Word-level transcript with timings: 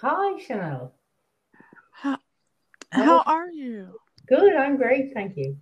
Hi, 0.00 0.38
Chanel. 0.38 0.94
How, 1.92 2.18
how 2.90 3.22
are 3.26 3.50
you? 3.50 3.98
Good, 4.28 4.54
I'm 4.54 4.76
great, 4.76 5.12
thank 5.14 5.36
you. 5.36 5.56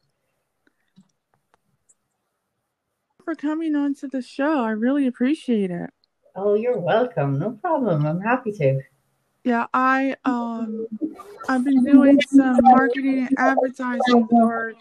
For 3.24 3.34
coming 3.34 3.74
on 3.74 3.94
to 3.96 4.08
the 4.08 4.22
show. 4.22 4.60
I 4.60 4.70
really 4.70 5.06
appreciate 5.06 5.70
it. 5.70 5.90
Oh, 6.36 6.54
you're 6.54 6.78
welcome. 6.78 7.38
No 7.38 7.52
problem. 7.52 8.06
I'm 8.06 8.20
happy 8.20 8.52
to. 8.52 8.80
Yeah, 9.42 9.66
I 9.72 10.16
um 10.24 10.86
I've 11.48 11.64
been 11.64 11.82
doing 11.82 12.20
some 12.20 12.58
marketing 12.62 13.26
and 13.26 13.38
advertising 13.38 14.28
for 14.28 14.74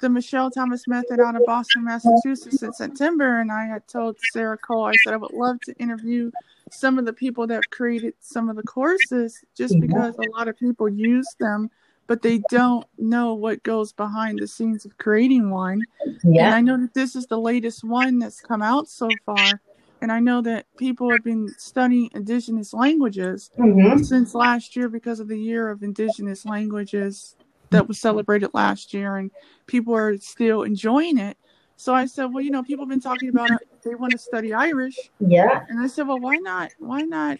the 0.00 0.08
Michel 0.08 0.50
Thomas 0.50 0.86
Method 0.86 1.20
out 1.20 1.36
of 1.36 1.44
Boston, 1.46 1.84
Massachusetts 1.84 2.62
in 2.62 2.72
September, 2.72 3.40
and 3.40 3.50
I 3.50 3.66
had 3.66 3.86
told 3.88 4.16
Sarah 4.20 4.58
Cole 4.58 4.84
I 4.86 4.92
said 4.96 5.14
I 5.14 5.16
would 5.16 5.32
love 5.32 5.60
to 5.62 5.74
interview 5.78 6.30
some 6.70 6.98
of 6.98 7.06
the 7.06 7.12
people 7.12 7.46
that 7.46 7.70
created 7.70 8.14
some 8.20 8.48
of 8.48 8.56
the 8.56 8.62
courses 8.62 9.42
just 9.56 9.78
because 9.80 10.16
a 10.16 10.30
lot 10.36 10.48
of 10.48 10.58
people 10.58 10.88
use 10.88 11.34
them 11.38 11.70
but 12.08 12.22
they 12.22 12.40
don't 12.50 12.86
know 12.98 13.34
what 13.34 13.62
goes 13.64 13.92
behind 13.92 14.38
the 14.38 14.46
scenes 14.46 14.84
of 14.84 14.96
creating 14.98 15.50
one. 15.50 15.82
Yeah. 16.22 16.46
And 16.46 16.54
I 16.54 16.60
know 16.60 16.76
that 16.80 16.94
this 16.94 17.16
is 17.16 17.26
the 17.26 17.38
latest 17.38 17.82
one 17.82 18.20
that's 18.20 18.40
come 18.40 18.62
out 18.62 18.88
so 18.88 19.08
far. 19.24 19.60
And 20.02 20.12
I 20.12 20.20
know 20.20 20.40
that 20.42 20.66
people 20.78 21.10
have 21.10 21.24
been 21.24 21.48
studying 21.58 22.10
indigenous 22.14 22.72
languages 22.72 23.50
Mhm. 23.58 24.04
since 24.04 24.36
last 24.36 24.76
year 24.76 24.88
because 24.88 25.18
of 25.18 25.26
the 25.26 25.38
year 25.38 25.68
of 25.68 25.82
indigenous 25.82 26.46
languages 26.46 27.34
that 27.70 27.88
was 27.88 28.00
celebrated 28.00 28.50
last 28.54 28.94
year 28.94 29.16
and 29.16 29.30
people 29.66 29.94
are 29.94 30.16
still 30.18 30.62
enjoying 30.62 31.18
it. 31.18 31.36
So 31.76 31.92
I 31.94 32.06
said, 32.06 32.26
well, 32.26 32.42
you 32.42 32.50
know, 32.50 32.62
people 32.62 32.84
have 32.84 32.90
been 32.90 33.00
talking 33.00 33.28
about 33.28 33.50
it. 33.50 33.58
They 33.84 33.94
want 33.94 34.12
to 34.12 34.18
study 34.18 34.54
Irish. 34.54 35.10
Yeah. 35.20 35.62
And 35.68 35.78
I 35.78 35.86
said, 35.88 36.08
well, 36.08 36.20
why 36.20 36.36
not? 36.36 36.70
Why 36.78 37.02
not 37.02 37.38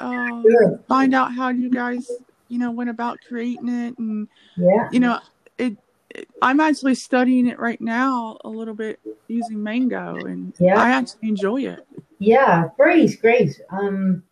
uh, 0.00 0.42
Sure. 0.42 0.80
find 0.88 1.14
out 1.14 1.32
how 1.34 1.48
you 1.48 1.70
guys, 1.70 2.10
you 2.48 2.58
know, 2.58 2.70
went 2.70 2.90
about 2.90 3.18
creating 3.26 3.68
it 3.68 3.98
and 3.98 4.28
Yeah. 4.56 4.88
you 4.92 5.00
know 5.00 5.18
it, 5.58 5.76
it 6.10 6.28
i'm 6.42 6.60
actually 6.60 6.94
studying 6.94 7.46
it 7.46 7.58
right 7.58 7.80
now 7.80 8.36
a 8.44 8.48
little 8.48 8.74
bit 8.74 9.00
using 9.26 9.62
mango 9.62 10.20
and 10.24 10.54
Yeah. 10.58 10.78
i 10.78 10.90
actually 10.90 11.28
enjoy 11.28 11.62
it 11.62 11.80
Yeah. 12.18 12.68
Great, 12.76 13.20
great. 13.20 13.60
Um 13.70 14.22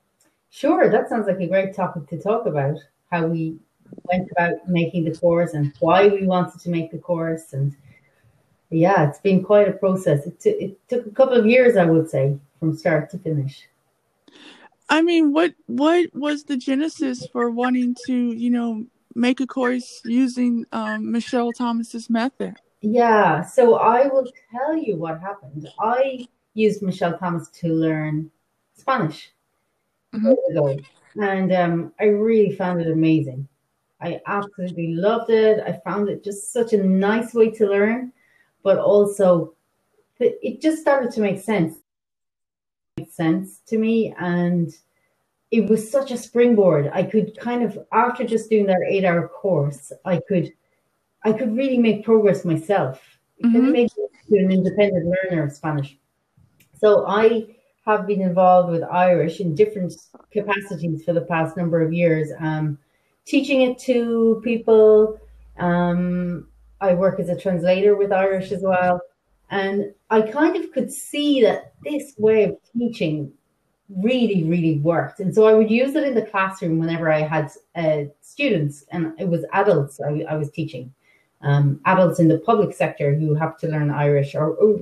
sure, 0.50 0.88
that 0.90 1.08
sounds 1.08 1.26
like 1.26 1.40
a 1.40 1.46
great 1.46 1.74
topic 1.74 2.06
to 2.08 2.18
talk 2.20 2.46
about. 2.46 2.76
How 3.10 3.26
we 3.26 3.56
went 4.10 4.30
about 4.32 4.68
making 4.68 5.04
the 5.04 5.16
course 5.16 5.54
and 5.54 5.72
why 5.80 6.08
we 6.08 6.26
wanted 6.26 6.60
to 6.60 6.70
make 6.70 6.90
the 6.90 6.98
course 6.98 7.52
and 7.52 7.76
yeah, 8.70 9.08
it's 9.08 9.20
been 9.20 9.44
quite 9.44 9.68
a 9.68 9.72
process. 9.72 10.26
It, 10.26 10.40
t- 10.40 10.50
it 10.50 10.88
took 10.88 11.06
a 11.06 11.10
couple 11.10 11.36
of 11.36 11.46
years, 11.46 11.76
I 11.76 11.84
would 11.84 12.10
say, 12.10 12.36
from 12.58 12.76
start 12.76 13.08
to 13.10 13.18
finish. 13.18 13.68
i 14.88 15.00
mean 15.00 15.32
what 15.32 15.54
what 15.66 16.04
was 16.14 16.44
the 16.44 16.56
genesis 16.56 17.26
for 17.32 17.50
wanting 17.50 17.94
to 18.06 18.32
you 18.32 18.50
know 18.50 18.84
make 19.14 19.40
a 19.40 19.46
course 19.46 20.00
using 20.04 20.66
um, 20.72 21.10
michel 21.10 21.52
thomas's 21.52 22.10
method 22.10 22.54
Yeah, 22.82 23.42
so 23.56 23.76
I 23.76 24.08
will 24.08 24.28
tell 24.52 24.76
you 24.76 24.96
what 24.96 25.20
happened. 25.20 25.68
I 25.80 26.28
used 26.52 26.82
Michel 26.82 27.16
Thomas 27.18 27.48
to 27.60 27.68
learn 27.72 28.30
Spanish 28.76 29.32
Mhm. 30.12 30.84
and 31.16 31.52
um, 31.52 31.92
I 31.98 32.04
really 32.06 32.52
found 32.54 32.80
it 32.82 32.90
amazing. 32.90 33.48
I 34.04 34.20
absolutely 34.26 34.94
loved 34.94 35.30
it. 35.30 35.60
I 35.66 35.80
found 35.88 36.10
it 36.10 36.22
just 36.22 36.52
such 36.52 36.74
a 36.74 36.82
nice 36.82 37.32
way 37.32 37.50
to 37.52 37.66
learn, 37.66 38.12
but 38.62 38.76
also 38.78 39.54
it 40.20 40.60
just 40.60 40.80
started 40.82 41.10
to 41.12 41.20
make 41.20 41.40
sense. 41.40 41.78
Make 42.98 43.10
sense 43.10 43.60
to 43.68 43.78
me, 43.78 44.14
and 44.18 44.70
it 45.50 45.68
was 45.70 45.90
such 45.90 46.10
a 46.10 46.18
springboard. 46.18 46.90
I 46.92 47.02
could 47.02 47.36
kind 47.38 47.62
of 47.62 47.78
after 47.92 48.24
just 48.24 48.50
doing 48.50 48.66
that 48.66 48.86
eight-hour 48.86 49.28
course, 49.28 49.90
I 50.04 50.20
could 50.28 50.52
I 51.24 51.32
could 51.32 51.56
really 51.56 51.78
make 51.78 52.04
progress 52.04 52.44
myself. 52.44 53.00
It 53.38 53.46
Mhm. 53.46 53.54
really 53.54 53.72
made 53.72 53.90
me 54.28 54.38
an 54.44 54.52
independent 54.52 55.06
learner 55.06 55.44
of 55.44 55.52
Spanish. 55.52 55.98
So 56.74 57.06
I 57.06 57.56
have 57.86 58.06
been 58.06 58.20
involved 58.20 58.70
with 58.70 58.82
Irish 58.82 59.40
in 59.40 59.54
different 59.54 59.94
capacities 60.30 61.04
for 61.04 61.14
the 61.14 61.22
past 61.22 61.56
number 61.56 61.80
of 61.80 61.92
years, 61.92 62.30
um, 62.38 62.78
teaching 63.24 63.62
it 63.62 63.78
to 63.80 64.40
people. 64.44 65.18
Um, 65.58 66.48
I 66.80 66.94
work 66.94 67.20
as 67.20 67.28
a 67.28 67.38
translator 67.38 67.96
with 67.96 68.12
Irish 68.12 68.52
as 68.52 68.62
well. 68.62 69.00
And 69.50 69.94
I 70.10 70.22
kind 70.22 70.56
of 70.56 70.72
could 70.72 70.92
see 70.92 71.42
that 71.42 71.74
this 71.84 72.14
way 72.18 72.44
of 72.44 72.56
teaching 72.76 73.32
really, 73.88 74.44
really 74.44 74.78
worked. 74.78 75.20
And 75.20 75.34
so 75.34 75.46
I 75.46 75.54
would 75.54 75.70
use 75.70 75.94
it 75.94 76.04
in 76.04 76.14
the 76.14 76.22
classroom 76.22 76.78
whenever 76.78 77.12
I 77.12 77.20
had 77.20 77.50
uh, 77.76 78.04
students, 78.20 78.84
and 78.90 79.12
it 79.18 79.28
was 79.28 79.44
adults 79.52 80.00
I, 80.00 80.24
I 80.28 80.36
was 80.36 80.50
teaching 80.50 80.92
um, 81.42 81.80
adults 81.84 82.18
in 82.18 82.28
the 82.28 82.38
public 82.38 82.74
sector 82.74 83.14
who 83.14 83.34
have 83.34 83.58
to 83.58 83.68
learn 83.68 83.90
Irish 83.90 84.34
or, 84.34 84.54
or 84.54 84.80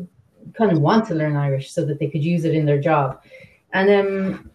kind 0.55 0.71
of 0.71 0.79
want 0.79 1.07
to 1.09 1.15
learn 1.15 1.37
Irish 1.37 1.73
so 1.73 1.85
that 1.85 1.99
they 1.99 2.09
could 2.09 2.25
use 2.25 2.45
it 2.45 2.55
in 2.55 2.67
their 2.67 2.81
job. 2.81 3.23
And 3.73 3.91
um, 3.91 4.51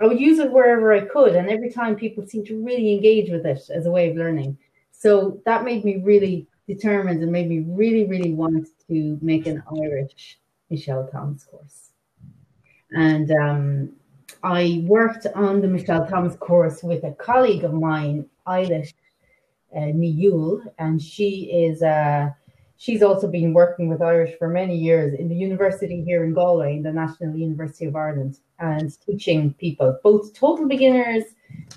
I 0.00 0.06
would 0.06 0.20
use 0.20 0.38
it 0.38 0.52
wherever 0.52 0.92
I 0.92 1.00
could, 1.00 1.36
and 1.36 1.48
every 1.48 1.70
time 1.70 1.96
people 1.96 2.26
seemed 2.26 2.46
to 2.48 2.62
really 2.62 2.92
engage 2.92 3.30
with 3.30 3.46
it 3.46 3.70
as 3.70 3.86
a 3.86 3.90
way 3.90 4.10
of 4.10 4.16
learning. 4.16 4.58
So 4.92 5.40
that 5.46 5.64
made 5.64 5.84
me 5.84 5.96
really 6.02 6.46
determined 6.66 7.22
and 7.22 7.32
made 7.32 7.48
me 7.48 7.64
really, 7.66 8.04
really 8.04 8.32
want 8.32 8.68
to 8.88 9.18
make 9.22 9.46
an 9.46 9.62
Irish 9.82 10.38
Michel 10.68 11.06
Thomas 11.06 11.44
course. 11.44 11.90
And 12.92 13.30
um, 13.32 13.92
I 14.42 14.84
worked 14.86 15.26
on 15.34 15.60
the 15.60 15.68
Michel 15.68 16.06
Thomas 16.06 16.36
course 16.36 16.82
with 16.82 17.04
a 17.04 17.12
colleague 17.12 17.64
of 17.64 17.72
mine, 17.72 18.26
Eilish 18.46 18.92
uh, 19.74 19.80
Niyul, 19.80 20.62
and 20.78 21.00
she 21.00 21.50
is 21.52 21.82
uh, 21.82 22.30
she's 22.76 23.02
also 23.02 23.28
been 23.28 23.52
working 23.52 23.88
with 23.88 24.02
Irish 24.02 24.36
for 24.38 24.48
many 24.48 24.76
years 24.76 25.14
in 25.14 25.28
the 25.28 25.34
university 25.34 26.02
here 26.02 26.24
in 26.24 26.34
Galway, 26.34 26.76
in 26.76 26.82
the 26.82 26.92
National 26.92 27.36
University 27.36 27.86
of 27.86 27.96
Ireland, 27.96 28.38
and 28.58 28.90
teaching 29.04 29.54
people, 29.54 29.98
both 30.02 30.34
total 30.34 30.68
beginners 30.68 31.24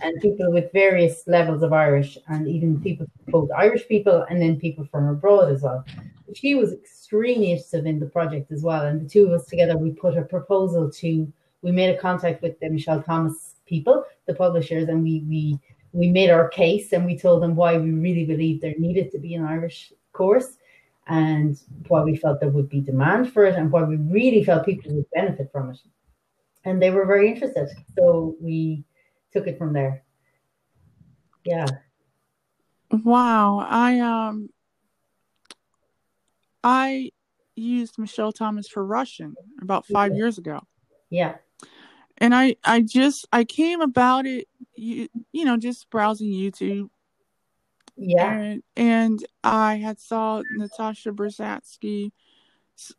and 0.01 0.21
people 0.21 0.51
with 0.51 0.71
various 0.73 1.23
levels 1.27 1.63
of 1.63 1.73
Irish, 1.73 2.17
and 2.27 2.47
even 2.47 2.81
people, 2.81 3.05
both 3.27 3.49
Irish 3.55 3.87
people 3.87 4.25
and 4.29 4.41
then 4.41 4.59
people 4.59 4.85
from 4.91 5.07
abroad 5.07 5.51
as 5.51 5.61
well. 5.61 5.85
She 6.35 6.55
was 6.55 6.73
extremely 6.73 7.51
interested 7.51 7.85
in 7.85 7.99
the 7.99 8.05
project 8.05 8.51
as 8.51 8.61
well, 8.61 8.85
and 8.85 9.01
the 9.01 9.09
two 9.09 9.25
of 9.27 9.31
us 9.31 9.47
together, 9.47 9.77
we 9.77 9.91
put 9.91 10.17
a 10.17 10.23
proposal 10.23 10.91
to, 10.91 11.31
we 11.61 11.71
made 11.71 11.95
a 11.95 11.99
contact 11.99 12.41
with 12.41 12.59
the 12.59 12.69
Michel 12.69 13.01
Thomas 13.01 13.55
people, 13.66 14.03
the 14.27 14.35
publishers, 14.35 14.89
and 14.89 15.03
we 15.03 15.23
we 15.27 15.59
we 15.91 16.09
made 16.09 16.29
our 16.29 16.47
case 16.49 16.93
and 16.93 17.03
we 17.03 17.17
told 17.17 17.41
them 17.41 17.55
why 17.55 17.75
we 17.75 17.91
really 17.91 18.23
believed 18.23 18.61
there 18.61 18.75
needed 18.77 19.11
to 19.11 19.17
be 19.17 19.33
an 19.33 19.43
Irish 19.43 19.91
course 20.13 20.59
and 21.09 21.59
why 21.88 22.03
we 22.03 22.16
felt 22.16 22.40
there 22.40 22.50
would 22.50 22.70
be 22.70 22.80
demand 22.80 23.34
for 23.34 23.46
it 23.46 23.56
and 23.56 23.72
why 23.72 23.84
we 23.84 23.96
really 23.97 24.44
felt 24.44 24.66
people 24.66 24.94
would 24.94 25.09
benefit 25.12 25.52
from 25.52 25.72
it. 25.72 25.80
And 26.66 26.81
they 26.81 26.92
were 26.92 27.06
very 27.06 27.31
interested. 27.31 27.68
So 27.97 28.36
we 28.40 28.84
took 29.34 29.47
it 29.47 29.58
from 29.58 29.74
there. 29.74 30.03
Yeah. 31.46 31.66
wow 32.92 33.66
i 33.70 34.00
um 34.00 34.50
i 36.64 37.12
used 37.56 37.97
michel 38.00 38.31
thomas 38.31 38.68
for 38.68 38.84
russian 38.84 39.36
about 39.62 39.86
five 39.86 40.16
years 40.16 40.38
ago 40.38 40.59
Yeah. 41.09 41.36
and 42.18 42.34
I 42.34 42.56
I 42.64 42.81
just 42.81 43.28
I 43.31 43.44
came 43.44 43.81
about 43.81 44.26
it 44.26 44.47
you 44.76 45.08
you 45.31 45.46
know 45.46 45.58
just 45.58 45.90
browsing 45.90 46.30
YouTube 46.30 46.90
Yeah. 47.99 48.31
and 48.33 48.63
and 48.75 49.25
I 49.43 49.75
had 49.75 49.99
saw 49.99 50.41
Natasha 50.55 51.11
Bershadski 51.11 52.11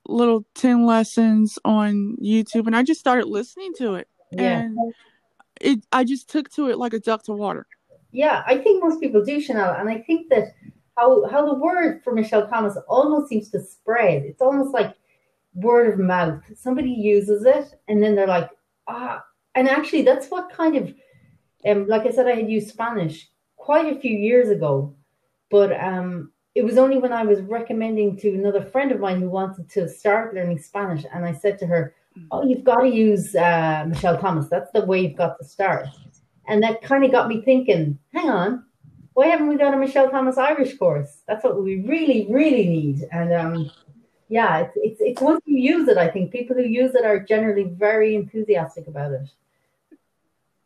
little 0.06 0.44
10 0.56 0.84
lessons 0.84 1.58
on 1.64 2.16
YouTube 2.22 2.66
and 2.66 2.76
I 2.76 2.82
just 2.82 3.00
started 3.00 3.26
listening 3.26 3.72
to 3.78 3.94
it 3.94 4.08
Yeah. 4.30 4.60
and 4.60 4.78
it 5.60 5.84
I 5.90 6.04
just 6.04 6.28
took 6.28 6.50
to 6.50 6.68
it 6.68 6.76
like 6.78 6.92
a 6.92 7.00
duck 7.00 7.22
to 7.24 7.32
water. 7.32 7.66
Yeah. 8.12 8.42
I 8.46 8.58
think 8.58 8.82
most 8.82 9.00
people 9.00 9.24
do, 9.24 9.40
Chanel. 9.40 9.74
And 9.74 9.88
I 9.88 9.98
think 9.98 10.28
that 10.30 10.54
how 10.96 11.26
how 11.30 11.46
the 11.46 11.54
word 11.54 12.02
for 12.04 12.12
Michel 12.12 12.46
Thomas 12.46 12.76
almost 12.88 13.28
seems 13.28 13.50
to 13.52 13.60
spread. 13.62 14.24
It's 14.24 14.42
almost 14.42 14.74
like 14.74 14.94
word 15.54 15.92
of 15.94 15.98
mouth. 15.98 16.42
Somebody 16.56 16.90
uses 16.90 17.44
it 17.46 17.74
and 17.88 18.02
then 18.02 18.14
they're 18.14 18.26
like, 18.26 18.50
ah, 18.86 19.24
and 19.54 19.68
actually 19.68 20.02
that's 20.02 20.28
what 20.28 20.50
kind 20.52 20.76
of 20.76 20.94
um 21.64 21.86
like 21.88 22.02
I 22.06 22.10
said, 22.10 22.26
I 22.26 22.34
had 22.34 22.50
used 22.50 22.68
Spanish 22.68 23.28
quite 23.60 23.94
a 23.94 24.00
few 24.00 24.16
years 24.16 24.48
ago, 24.48 24.94
but 25.50 25.70
um 25.80 26.32
it 26.54 26.64
was 26.64 26.78
only 26.78 26.98
when 26.98 27.12
I 27.12 27.22
was 27.22 27.40
recommending 27.42 28.16
to 28.22 28.28
another 28.34 28.64
friend 28.64 28.90
of 28.90 28.98
mine 28.98 29.20
who 29.20 29.30
wanted 29.30 29.70
to 29.70 29.88
start 29.88 30.34
learning 30.34 30.58
Spanish, 30.58 31.04
and 31.12 31.24
I 31.24 31.32
said 31.32 31.58
to 31.60 31.66
her, 31.66 31.94
"Oh, 32.32 32.42
you've 32.48 32.64
got 32.64 32.80
to 32.80 32.88
use 32.88 33.36
uh, 33.36 33.84
Michel 33.86 34.18
Thomas. 34.18 34.48
That's 34.48 34.72
the 34.72 34.84
way 34.84 35.00
you've 35.00 35.22
got 35.24 35.38
to 35.38 35.44
start." 35.44 35.86
And 36.48 36.62
that 36.64 36.82
kind 36.82 37.04
of 37.04 37.12
got 37.12 37.28
me 37.28 37.40
thinking. 37.42 37.98
Hang 38.12 38.28
on, 38.28 38.64
why 39.14 39.26
haven't 39.26 39.48
we 39.48 39.56
got 39.56 39.74
a 39.74 39.76
Michel 39.76 40.10
Thomas 40.10 40.38
Irish 40.38 40.76
course? 40.78 41.22
That's 41.28 41.44
what 41.44 41.62
we 41.62 41.82
really, 41.82 42.26
really 42.30 42.66
need. 42.66 43.06
And 43.12 43.32
um, 43.32 43.70
yeah, 44.28 44.60
it's, 44.60 44.76
it's 44.76 45.00
it's 45.00 45.20
once 45.20 45.42
you 45.44 45.58
use 45.58 45.88
it, 45.88 45.98
I 45.98 46.08
think 46.08 46.32
people 46.32 46.56
who 46.56 46.62
use 46.62 46.94
it 46.94 47.04
are 47.04 47.20
generally 47.20 47.64
very 47.64 48.14
enthusiastic 48.14 48.86
about 48.86 49.12
it. 49.12 49.28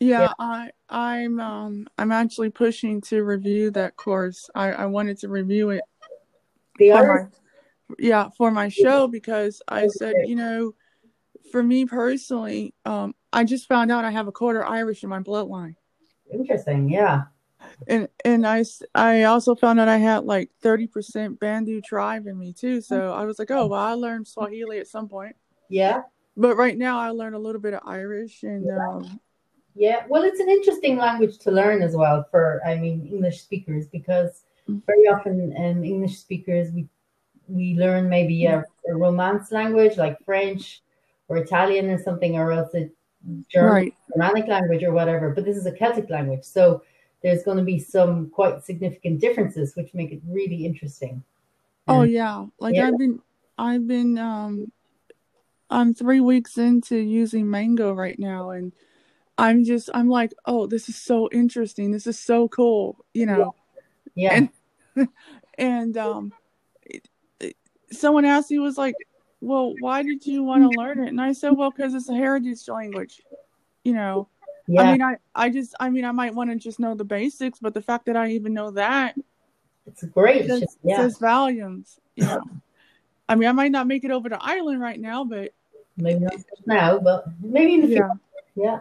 Yeah, 0.04 0.20
yeah, 0.20 0.32
I 0.38 0.70
I'm 0.90 1.40
um 1.40 1.86
I'm 1.96 2.12
actually 2.12 2.50
pushing 2.50 3.00
to 3.02 3.22
review 3.24 3.70
that 3.70 3.96
course. 3.96 4.50
I 4.54 4.72
I 4.72 4.86
wanted 4.86 5.18
to 5.20 5.28
review 5.28 5.70
it. 5.70 5.82
The 6.78 6.92
art. 6.92 7.32
My, 7.88 7.94
yeah, 7.98 8.28
for 8.36 8.50
my 8.50 8.68
show 8.68 9.08
because 9.08 9.62
I 9.66 9.86
said, 9.88 10.14
you 10.26 10.34
know, 10.34 10.74
for 11.50 11.62
me 11.62 11.86
personally, 11.86 12.74
um, 12.84 13.14
I 13.32 13.44
just 13.44 13.66
found 13.66 13.90
out 13.90 14.04
I 14.04 14.10
have 14.10 14.28
a 14.28 14.32
quarter 14.32 14.64
Irish 14.64 15.02
in 15.04 15.08
my 15.08 15.20
bloodline. 15.20 15.76
Interesting, 16.30 16.90
yeah. 16.90 17.22
And 17.88 18.08
and 18.26 18.46
I 18.46 18.62
I 18.94 19.22
also 19.22 19.54
found 19.54 19.80
out 19.80 19.88
I 19.88 19.96
had 19.96 20.24
like 20.24 20.50
thirty 20.60 20.86
percent 20.86 21.40
Bantu 21.40 21.80
tribe 21.80 22.26
in 22.26 22.38
me 22.38 22.52
too. 22.52 22.82
So 22.82 23.10
I 23.10 23.24
was 23.24 23.38
like, 23.38 23.50
oh 23.50 23.66
well, 23.68 23.80
I 23.80 23.94
learned 23.94 24.28
Swahili 24.28 24.80
at 24.80 24.86
some 24.86 25.08
point. 25.08 25.34
Yeah. 25.70 26.02
But 26.36 26.56
right 26.56 26.76
now, 26.76 26.98
I 26.98 27.10
learn 27.10 27.32
a 27.32 27.38
little 27.38 27.60
bit 27.60 27.72
of 27.72 27.80
Irish 27.86 28.42
and. 28.42 28.66
Yeah. 28.66 28.86
Um, 28.86 29.20
yeah, 29.74 30.04
well, 30.08 30.22
it's 30.22 30.40
an 30.40 30.48
interesting 30.48 30.96
language 30.96 31.38
to 31.38 31.50
learn 31.50 31.82
as 31.82 31.96
well 31.96 32.26
for, 32.30 32.60
I 32.64 32.76
mean, 32.76 33.08
English 33.10 33.42
speakers 33.42 33.86
because 33.86 34.42
mm. 34.68 34.80
very 34.86 35.08
often 35.08 35.54
um, 35.58 35.84
English 35.84 36.18
speakers 36.18 36.70
we 36.72 36.88
we 37.46 37.74
learn 37.74 38.08
maybe 38.08 38.46
a, 38.46 38.64
a, 38.88 38.94
Romance 38.94 39.52
language 39.52 39.98
like 39.98 40.18
French 40.24 40.82
or 41.28 41.36
Italian 41.36 41.90
or 41.90 42.02
something, 42.02 42.36
or 42.36 42.52
else 42.52 42.74
a 42.74 42.88
German, 43.50 43.72
right. 43.72 43.94
Germanic 44.12 44.46
language 44.46 44.82
or 44.82 44.92
whatever. 44.92 45.30
But 45.30 45.44
this 45.44 45.56
is 45.58 45.66
a 45.66 45.72
Celtic 45.72 46.08
language, 46.08 46.44
so 46.44 46.82
there's 47.22 47.42
going 47.42 47.58
to 47.58 47.64
be 47.64 47.78
some 47.78 48.30
quite 48.30 48.64
significant 48.64 49.20
differences, 49.20 49.74
which 49.76 49.92
make 49.92 50.12
it 50.12 50.22
really 50.26 50.64
interesting. 50.64 51.22
Oh 51.86 52.02
yeah, 52.02 52.46
like 52.58 52.76
yeah. 52.76 52.88
I've 52.88 52.98
been, 52.98 53.20
I've 53.58 53.86
been, 53.86 54.16
um, 54.16 54.72
I'm 55.68 55.92
three 55.92 56.20
weeks 56.20 56.56
into 56.56 56.96
using 56.96 57.50
Mango 57.50 57.92
right 57.92 58.18
now, 58.18 58.50
and 58.50 58.72
I'm 59.36 59.64
just 59.64 59.90
I'm 59.92 60.08
like, 60.08 60.32
oh, 60.46 60.66
this 60.66 60.88
is 60.88 60.96
so 60.96 61.28
interesting. 61.32 61.90
This 61.90 62.06
is 62.06 62.18
so 62.18 62.48
cool, 62.48 63.04
you 63.12 63.26
know. 63.26 63.54
Yeah. 64.14 64.46
And, 64.96 65.08
and 65.58 65.96
um 65.96 66.32
someone 67.90 68.24
asked 68.24 68.50
me 68.50 68.58
was 68.58 68.78
like, 68.78 68.94
"Well, 69.40 69.74
why 69.80 70.02
did 70.02 70.26
you 70.26 70.42
want 70.42 70.62
to 70.62 70.78
learn 70.78 71.02
it?" 71.02 71.08
And 71.08 71.20
I 71.20 71.32
said, 71.32 71.50
"Well, 71.50 71.72
cuz 71.72 71.94
it's 71.94 72.08
a 72.08 72.14
heritage 72.14 72.68
language." 72.68 73.22
You 73.84 73.94
know. 73.94 74.28
Yeah. 74.66 74.82
I 74.82 74.92
mean, 74.92 75.02
I 75.02 75.16
I 75.34 75.50
just 75.50 75.74
I 75.80 75.90
mean, 75.90 76.04
I 76.04 76.12
might 76.12 76.34
want 76.34 76.50
to 76.50 76.56
just 76.56 76.78
know 76.78 76.94
the 76.94 77.04
basics, 77.04 77.58
but 77.58 77.74
the 77.74 77.82
fact 77.82 78.06
that 78.06 78.16
I 78.16 78.30
even 78.30 78.54
know 78.54 78.70
that 78.72 79.16
it's 79.86 80.04
great. 80.04 80.46
Says, 80.46 80.76
yeah. 80.82 80.96
says 80.96 81.18
volumes, 81.18 82.00
you 82.16 82.24
know. 82.24 82.42
I 83.28 83.34
mean, 83.34 83.48
I 83.48 83.52
might 83.52 83.72
not 83.72 83.86
make 83.86 84.04
it 84.04 84.10
over 84.10 84.28
to 84.28 84.38
Ireland 84.40 84.80
right 84.80 84.98
now, 84.98 85.24
but 85.24 85.52
maybe 85.96 86.20
not 86.20 86.34
now, 86.66 86.98
but 86.98 87.24
maybe 87.40 87.74
in 87.74 87.80
the 87.82 87.86
future. 87.88 88.10
Yeah. 88.54 88.64
yeah. 88.64 88.78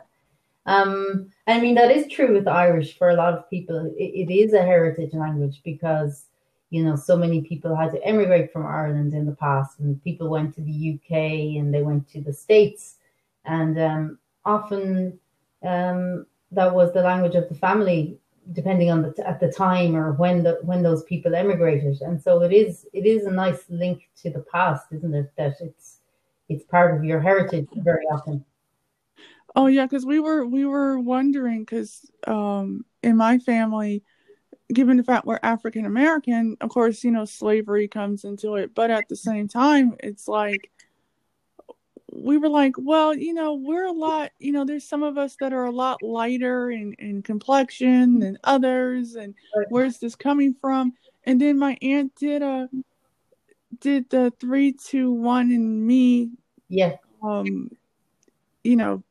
Um, 0.65 1.29
I 1.47 1.59
mean, 1.59 1.75
that 1.75 1.91
is 1.91 2.11
true 2.11 2.33
with 2.33 2.47
Irish 2.47 2.97
for 2.97 3.09
a 3.09 3.15
lot 3.15 3.33
of 3.33 3.49
people. 3.49 3.93
It, 3.97 4.29
it 4.29 4.33
is 4.33 4.53
a 4.53 4.61
heritage 4.61 5.13
language 5.13 5.61
because, 5.63 6.25
you 6.69 6.83
know, 6.83 6.95
so 6.95 7.17
many 7.17 7.41
people 7.41 7.75
had 7.75 7.91
to 7.91 8.03
emigrate 8.03 8.51
from 8.53 8.65
Ireland 8.65 9.13
in 9.13 9.25
the 9.25 9.35
past, 9.35 9.79
and 9.79 10.01
people 10.03 10.29
went 10.29 10.55
to 10.55 10.61
the 10.61 10.93
UK 10.95 11.11
and 11.59 11.73
they 11.73 11.81
went 11.81 12.07
to 12.11 12.21
the 12.21 12.33
States, 12.33 12.95
and 13.45 13.77
um, 13.79 14.19
often 14.45 15.19
um, 15.63 16.25
that 16.51 16.73
was 16.73 16.93
the 16.93 17.01
language 17.01 17.35
of 17.35 17.49
the 17.49 17.55
family, 17.55 18.17
depending 18.53 18.89
on 18.89 19.01
the 19.01 19.27
at 19.27 19.39
the 19.39 19.51
time 19.51 19.95
or 19.95 20.13
when 20.13 20.43
the 20.43 20.59
when 20.63 20.81
those 20.81 21.03
people 21.03 21.35
emigrated. 21.35 22.01
And 22.01 22.21
so 22.21 22.41
it 22.41 22.53
is 22.53 22.87
it 22.93 23.05
is 23.05 23.25
a 23.25 23.31
nice 23.31 23.65
link 23.69 24.09
to 24.21 24.29
the 24.29 24.45
past, 24.51 24.87
isn't 24.91 25.13
it? 25.13 25.31
That 25.37 25.55
it's 25.59 25.97
it's 26.47 26.63
part 26.63 26.95
of 26.95 27.03
your 27.03 27.19
heritage 27.19 27.67
very 27.77 28.05
often. 28.05 28.45
Oh 29.55 29.67
yeah, 29.67 29.85
because 29.85 30.05
we 30.05 30.19
were 30.19 30.45
we 30.45 30.65
were 30.65 30.99
wondering 30.99 31.61
because 31.61 32.09
um, 32.25 32.85
in 33.03 33.15
my 33.17 33.37
family, 33.37 34.03
given 34.73 34.97
the 34.97 35.03
fact 35.03 35.25
we're 35.25 35.39
African 35.43 35.85
American, 35.85 36.57
of 36.61 36.69
course 36.69 37.03
you 37.03 37.11
know 37.11 37.25
slavery 37.25 37.87
comes 37.87 38.23
into 38.23 38.55
it, 38.55 38.73
but 38.73 38.89
at 38.89 39.07
the 39.09 39.15
same 39.15 39.47
time, 39.47 39.95
it's 39.99 40.27
like 40.27 40.71
we 42.15 42.37
were 42.37 42.49
like, 42.49 42.75
well, 42.77 43.15
you 43.15 43.33
know, 43.33 43.55
we're 43.55 43.85
a 43.85 43.91
lot, 43.91 44.31
you 44.39 44.51
know, 44.51 44.65
there's 44.65 44.87
some 44.87 45.03
of 45.03 45.17
us 45.17 45.35
that 45.39 45.51
are 45.51 45.65
a 45.65 45.71
lot 45.71 46.01
lighter 46.03 46.69
in, 46.69 46.93
in 46.99 47.23
complexion 47.23 48.19
than 48.19 48.37
others, 48.43 49.15
and 49.15 49.33
where's 49.69 49.97
this 49.97 50.15
coming 50.15 50.53
from? 50.53 50.93
And 51.25 51.41
then 51.41 51.57
my 51.57 51.77
aunt 51.81 52.13
did 52.15 52.41
a 52.41 52.69
did 53.79 54.09
the 54.09 54.31
three, 54.39 54.73
two, 54.73 55.11
one, 55.11 55.51
and 55.51 55.85
me. 55.85 56.31
Yeah. 56.69 56.97
Um, 57.23 57.69
you 58.63 58.75
know, 58.75 59.03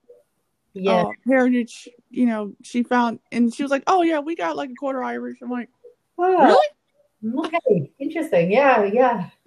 yeah. 0.74 1.02
uh, 1.02 1.10
heritage 1.26 1.88
you 2.10 2.26
know 2.26 2.52
she 2.62 2.82
found 2.82 3.18
and 3.30 3.54
she 3.54 3.62
was 3.62 3.70
like 3.70 3.82
oh 3.86 4.02
yeah 4.02 4.18
we 4.18 4.34
got 4.34 4.56
like 4.56 4.70
a 4.70 4.74
quarter 4.74 5.02
irish. 5.02 5.38
I'm 5.42 5.50
like 5.50 5.68
wow. 6.16 6.28
really? 6.28 7.46
Okay. 7.46 7.92
Interesting. 7.98 8.50
Yeah 8.50 8.84
yeah. 8.84 9.28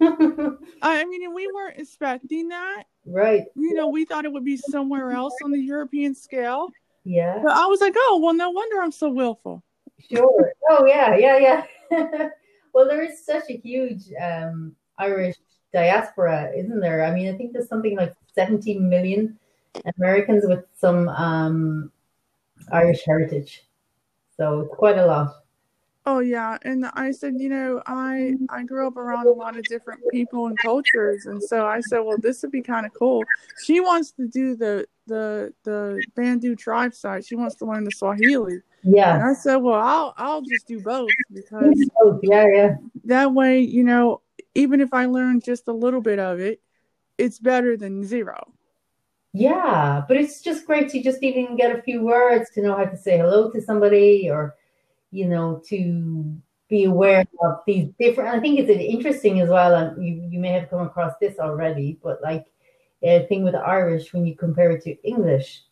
I 0.82 1.04
mean 1.04 1.34
we 1.34 1.50
weren't 1.52 1.78
expecting 1.78 2.48
that. 2.48 2.84
Right. 3.04 3.44
You 3.54 3.74
know 3.74 3.88
we 3.88 4.04
thought 4.04 4.24
it 4.24 4.32
would 4.32 4.44
be 4.44 4.56
somewhere 4.56 5.12
else 5.12 5.34
on 5.44 5.50
the 5.50 5.60
european 5.60 6.14
scale. 6.14 6.68
Yeah. 7.04 7.40
But 7.42 7.52
i 7.52 7.66
was 7.66 7.80
like 7.80 7.94
oh 7.96 8.20
well 8.22 8.34
no 8.34 8.50
wonder 8.50 8.82
i'm 8.82 8.92
so 8.92 9.08
willful. 9.10 9.62
Sure. 10.10 10.52
Oh 10.70 10.86
yeah 10.86 11.16
yeah 11.16 11.64
yeah. 11.90 12.28
Well 12.74 12.86
there 12.86 13.02
is 13.02 13.24
such 13.24 13.44
a 13.48 13.56
huge 13.56 14.02
um 14.20 14.76
irish 14.98 15.36
diaspora 15.72 16.52
isn't 16.56 16.80
there? 16.80 17.04
I 17.04 17.10
mean 17.10 17.32
i 17.32 17.36
think 17.36 17.52
there's 17.52 17.68
something 17.68 17.96
like 17.96 18.12
17 18.34 18.88
million 18.88 19.38
Americans 19.96 20.44
with 20.46 20.64
some 20.76 21.08
um, 21.08 21.92
Irish 22.72 23.02
heritage. 23.04 23.64
So 24.36 24.60
it's 24.60 24.74
quite 24.74 24.98
a 24.98 25.06
lot. 25.06 25.34
Oh 26.08 26.20
yeah, 26.20 26.56
and 26.62 26.86
I 26.94 27.10
said, 27.10 27.34
you 27.36 27.48
know, 27.48 27.82
I 27.84 28.34
I 28.48 28.62
grew 28.62 28.86
up 28.86 28.96
around 28.96 29.26
a 29.26 29.32
lot 29.32 29.56
of 29.56 29.64
different 29.64 30.00
people 30.12 30.46
and 30.46 30.56
cultures, 30.58 31.26
and 31.26 31.42
so 31.42 31.66
I 31.66 31.80
said, 31.80 31.98
well, 31.98 32.16
this 32.16 32.42
would 32.42 32.52
be 32.52 32.62
kind 32.62 32.86
of 32.86 32.94
cool. 32.94 33.24
She 33.64 33.80
wants 33.80 34.12
to 34.12 34.28
do 34.28 34.54
the 34.54 34.86
the 35.08 35.52
the 35.64 36.00
Bantu 36.14 36.54
tribe 36.54 36.94
side. 36.94 37.26
She 37.26 37.34
wants 37.34 37.56
to 37.56 37.64
learn 37.64 37.82
the 37.82 37.90
Swahili. 37.90 38.60
Yeah. 38.84 39.14
And 39.14 39.24
I 39.24 39.32
said, 39.32 39.56
well, 39.56 39.80
I'll 39.80 40.14
I'll 40.16 40.42
just 40.42 40.68
do 40.68 40.80
both 40.80 41.10
because 41.34 41.90
yeah, 42.22 42.46
yeah. 42.54 42.76
That 43.06 43.32
way, 43.32 43.58
you 43.58 43.82
know, 43.82 44.20
even 44.54 44.80
if 44.80 44.94
I 44.94 45.06
learn 45.06 45.40
just 45.40 45.66
a 45.66 45.72
little 45.72 46.00
bit 46.00 46.20
of 46.20 46.38
it, 46.38 46.60
it's 47.18 47.40
better 47.40 47.76
than 47.76 48.04
zero. 48.04 48.52
Yeah, 49.38 50.02
but 50.08 50.16
it's 50.16 50.40
just 50.40 50.64
great 50.64 50.88
to 50.90 51.02
just 51.02 51.22
even 51.22 51.56
get 51.56 51.78
a 51.78 51.82
few 51.82 52.00
words 52.00 52.48
to 52.54 52.62
know 52.62 52.74
how 52.74 52.86
to 52.86 52.96
say 52.96 53.18
hello 53.18 53.50
to 53.50 53.60
somebody 53.60 54.30
or, 54.30 54.56
you 55.10 55.28
know, 55.28 55.62
to 55.68 56.34
be 56.70 56.84
aware 56.84 57.22
of 57.42 57.58
these 57.66 57.90
different. 58.00 58.34
I 58.34 58.40
think 58.40 58.58
it's 58.58 58.70
interesting 58.70 59.40
as 59.42 59.50
well, 59.50 59.74
and 59.74 60.02
you, 60.02 60.26
you 60.30 60.38
may 60.38 60.52
have 60.52 60.70
come 60.70 60.80
across 60.80 61.12
this 61.20 61.38
already, 61.38 61.98
but 62.02 62.22
like 62.22 62.46
a 63.02 63.26
thing 63.26 63.44
with 63.44 63.54
Irish 63.54 64.14
when 64.14 64.24
you 64.24 64.34
compare 64.34 64.70
it 64.70 64.82
to 64.84 64.96
English, 65.06 65.64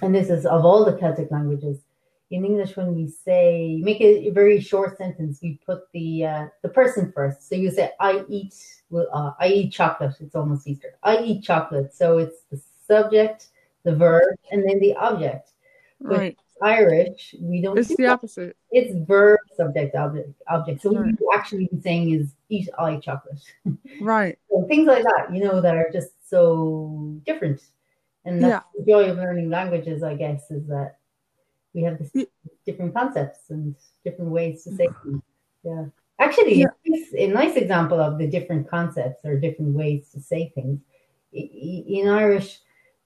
and 0.00 0.14
this 0.14 0.30
is 0.30 0.46
of 0.46 0.64
all 0.64 0.82
the 0.82 0.96
Celtic 0.96 1.30
languages. 1.30 1.84
In 2.30 2.46
English, 2.46 2.78
when 2.78 2.94
we 2.94 3.08
say 3.08 3.78
make 3.84 4.00
a, 4.00 4.30
very 4.30 4.58
short 4.58 4.96
sentence, 4.96 5.40
we 5.42 5.60
put 5.66 5.82
the 5.92 6.24
uh, 6.24 6.46
the 6.62 6.70
person 6.70 7.12
first. 7.12 7.46
So 7.46 7.56
you 7.56 7.70
say, 7.70 7.90
"I 8.00 8.24
eat." 8.30 8.54
Well, 8.88 9.06
uh, 9.12 9.32
I 9.38 9.48
eat 9.48 9.72
chocolate. 9.72 10.14
It's 10.20 10.34
almost 10.34 10.66
Easter. 10.66 10.94
I 11.02 11.18
eat 11.18 11.44
chocolate. 11.44 11.94
So 11.94 12.18
it's 12.18 12.42
the 12.50 12.56
subject, 12.86 13.48
the 13.84 13.94
verb, 13.94 14.36
and 14.50 14.68
then 14.68 14.80
the 14.80 14.94
object. 14.96 15.52
Right. 16.00 16.36
Irish, 16.62 17.34
we 17.40 17.60
don't. 17.60 17.78
It's 17.78 17.88
the 17.88 17.96
that. 18.04 18.12
opposite. 18.12 18.56
It's 18.70 18.94
verb, 19.06 19.40
subject, 19.56 19.94
object. 19.94 20.30
Object. 20.48 20.82
So 20.82 20.92
right. 20.94 21.14
what 21.18 21.38
actually 21.38 21.68
be 21.70 21.80
saying 21.80 22.10
is 22.10 22.34
eat 22.48 22.68
I 22.78 22.96
chocolate. 22.96 23.42
Right. 24.00 24.38
so 24.50 24.64
things 24.68 24.86
like 24.86 25.02
that, 25.04 25.28
you 25.32 25.44
know, 25.44 25.60
that 25.60 25.76
are 25.76 25.90
just 25.92 26.12
so 26.28 27.14
different. 27.26 27.62
And 28.24 28.42
that's 28.42 28.64
yeah. 28.76 28.84
the 28.84 28.90
joy 28.90 29.10
of 29.10 29.18
learning 29.18 29.50
languages, 29.50 30.02
I 30.02 30.14
guess, 30.14 30.50
is 30.50 30.66
that 30.68 30.96
we 31.74 31.82
have 31.82 31.98
this 31.98 32.10
yeah. 32.14 32.24
different 32.64 32.94
concepts 32.94 33.50
and 33.50 33.74
different 34.04 34.30
ways 34.30 34.64
to 34.64 34.74
say 34.74 34.88
things. 35.04 35.22
Yeah. 35.62 35.84
Actually, 36.18 36.60
yeah. 36.60 36.68
a 37.18 37.26
nice 37.28 37.56
example 37.56 38.00
of 38.00 38.18
the 38.18 38.26
different 38.26 38.68
concepts 38.68 39.24
or 39.24 39.38
different 39.38 39.74
ways 39.74 40.08
to 40.14 40.20
say 40.20 40.50
things. 40.54 40.80
In 41.32 42.08
Irish, 42.08 42.60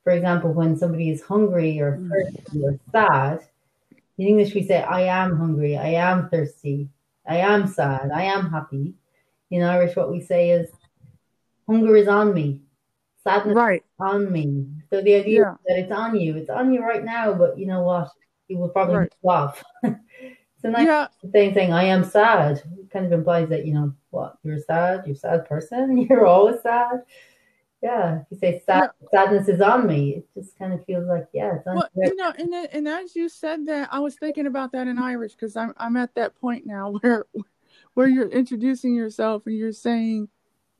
for 0.04 0.12
example, 0.12 0.52
when 0.52 0.76
somebody 0.76 1.10
is 1.10 1.22
hungry 1.22 1.80
or 1.80 1.98
mm. 1.98 2.08
thirsty 2.08 2.64
or 2.64 2.78
sad, 2.90 3.40
in 4.18 4.26
English 4.26 4.54
we 4.54 4.62
say, 4.62 4.82
I 4.82 5.02
am 5.02 5.36
hungry, 5.36 5.76
I 5.76 5.88
am 5.88 6.28
thirsty, 6.28 6.88
I 7.26 7.36
am 7.36 7.66
sad, 7.66 8.10
I 8.12 8.22
am 8.24 8.50
happy. 8.50 8.94
In 9.50 9.62
Irish, 9.62 9.96
what 9.96 10.10
we 10.10 10.20
say 10.20 10.50
is, 10.50 10.70
hunger 11.66 11.96
is 11.96 12.08
on 12.08 12.32
me, 12.32 12.60
sadness 13.22 13.56
right. 13.56 13.84
on 13.98 14.30
me. 14.30 14.66
So 14.90 15.02
the 15.02 15.14
idea 15.14 15.40
yeah. 15.40 15.54
that 15.66 15.78
it's 15.78 15.92
on 15.92 16.18
you, 16.18 16.36
it's 16.36 16.50
on 16.50 16.72
you 16.72 16.82
right 16.82 17.04
now, 17.04 17.34
but 17.34 17.58
you 17.58 17.66
know 17.66 17.82
what? 17.82 18.10
It 18.48 18.56
will 18.58 18.68
probably 18.68 18.96
right. 18.96 19.14
go 19.22 19.28
off. 19.28 19.62
so 19.82 20.70
nice 20.70 20.86
yeah. 20.86 21.06
saying, 21.32 21.72
I 21.72 21.84
am 21.84 22.04
sad, 22.04 22.62
it 22.78 22.90
kind 22.90 23.06
of 23.06 23.12
implies 23.12 23.48
that, 23.50 23.66
you 23.66 23.74
know, 23.74 23.92
what, 24.10 24.38
you're 24.42 24.58
sad, 24.58 25.02
you're 25.06 25.14
a 25.14 25.18
sad 25.18 25.46
person, 25.46 25.98
you're 26.08 26.26
always 26.26 26.60
sad 26.62 27.02
Yeah, 27.82 28.20
you 28.30 28.38
say 28.38 28.62
sad, 28.66 28.90
sadness 29.10 29.48
is 29.48 29.62
on 29.62 29.86
me. 29.86 30.16
It 30.16 30.28
just 30.34 30.58
kind 30.58 30.74
of 30.74 30.84
feels 30.84 31.06
like 31.06 31.28
yeah, 31.32 31.56
it's 31.56 31.66
on. 31.66 31.76
Well, 31.76 31.88
you. 31.96 32.14
know, 32.14 32.32
and 32.38 32.52
and 32.52 32.86
as 32.86 33.16
you 33.16 33.30
said 33.30 33.66
that, 33.66 33.88
I 33.90 34.00
was 34.00 34.16
thinking 34.16 34.46
about 34.46 34.72
that 34.72 34.86
in 34.86 34.98
Irish 34.98 35.32
because 35.32 35.56
I'm 35.56 35.72
I'm 35.78 35.96
at 35.96 36.14
that 36.16 36.38
point 36.38 36.66
now 36.66 36.92
where 37.00 37.24
where 37.94 38.06
you're 38.06 38.28
introducing 38.28 38.94
yourself 38.94 39.46
and 39.46 39.56
you're 39.56 39.72
saying, 39.72 40.28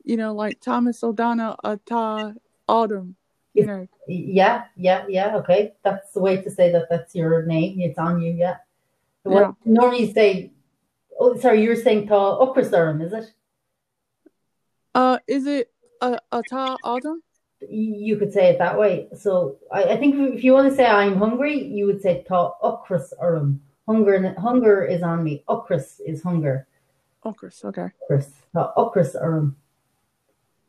you 0.03 0.15
know, 0.15 0.33
like 0.33 0.61
Thomas 0.61 1.03
O'Donnell 1.03 1.55
Ata 1.63 2.35
Autumn. 2.67 3.15
You 3.53 3.65
know. 3.65 3.87
Yeah, 4.07 4.65
yeah, 4.77 5.05
yeah. 5.09 5.35
Okay, 5.37 5.73
that's 5.83 6.13
the 6.13 6.21
way 6.21 6.39
to 6.41 6.51
say 6.51 6.71
that. 6.71 6.87
That's 6.89 7.15
your 7.15 7.43
name. 7.45 7.81
It's 7.81 7.97
on 7.97 8.21
you. 8.21 8.31
Yeah. 8.31 8.57
Yeah. 9.25 9.53
normally 9.65 10.05
you 10.05 10.13
say. 10.13 10.51
Oh, 11.19 11.37
sorry, 11.37 11.61
you're 11.61 11.75
saying 11.75 12.07
Tá 12.07 12.41
Uppersurm, 12.41 13.01
is 13.01 13.13
it? 13.13 13.33
Uh, 14.95 15.19
is 15.27 15.45
it 15.45 15.70
uh, 16.01 16.17
Ata 16.31 16.77
Autumn? 16.83 17.21
You 17.69 18.17
could 18.17 18.33
say 18.33 18.49
it 18.49 18.57
that 18.57 18.77
way. 18.77 19.07
So 19.17 19.57
I, 19.71 19.83
I 19.83 19.97
think 19.97 20.15
if 20.35 20.43
you 20.43 20.53
want 20.53 20.69
to 20.69 20.75
say 20.75 20.85
I'm 20.85 21.17
hungry, 21.17 21.63
you 21.63 21.85
would 21.85 22.01
say 22.01 22.25
Tá 22.27 22.53
Uppersurm. 22.63 23.59
Hunger, 23.87 24.33
hunger 24.39 24.83
is 24.83 25.03
on 25.03 25.23
me. 25.23 25.43
Ocras 25.47 25.99
is 26.05 26.23
hunger. 26.23 26.67
Oh, 27.23 27.35
Okay. 27.63 27.87
Ocras, 28.09 28.31
Tá 28.55 28.73
Uppersurm. 28.75 29.55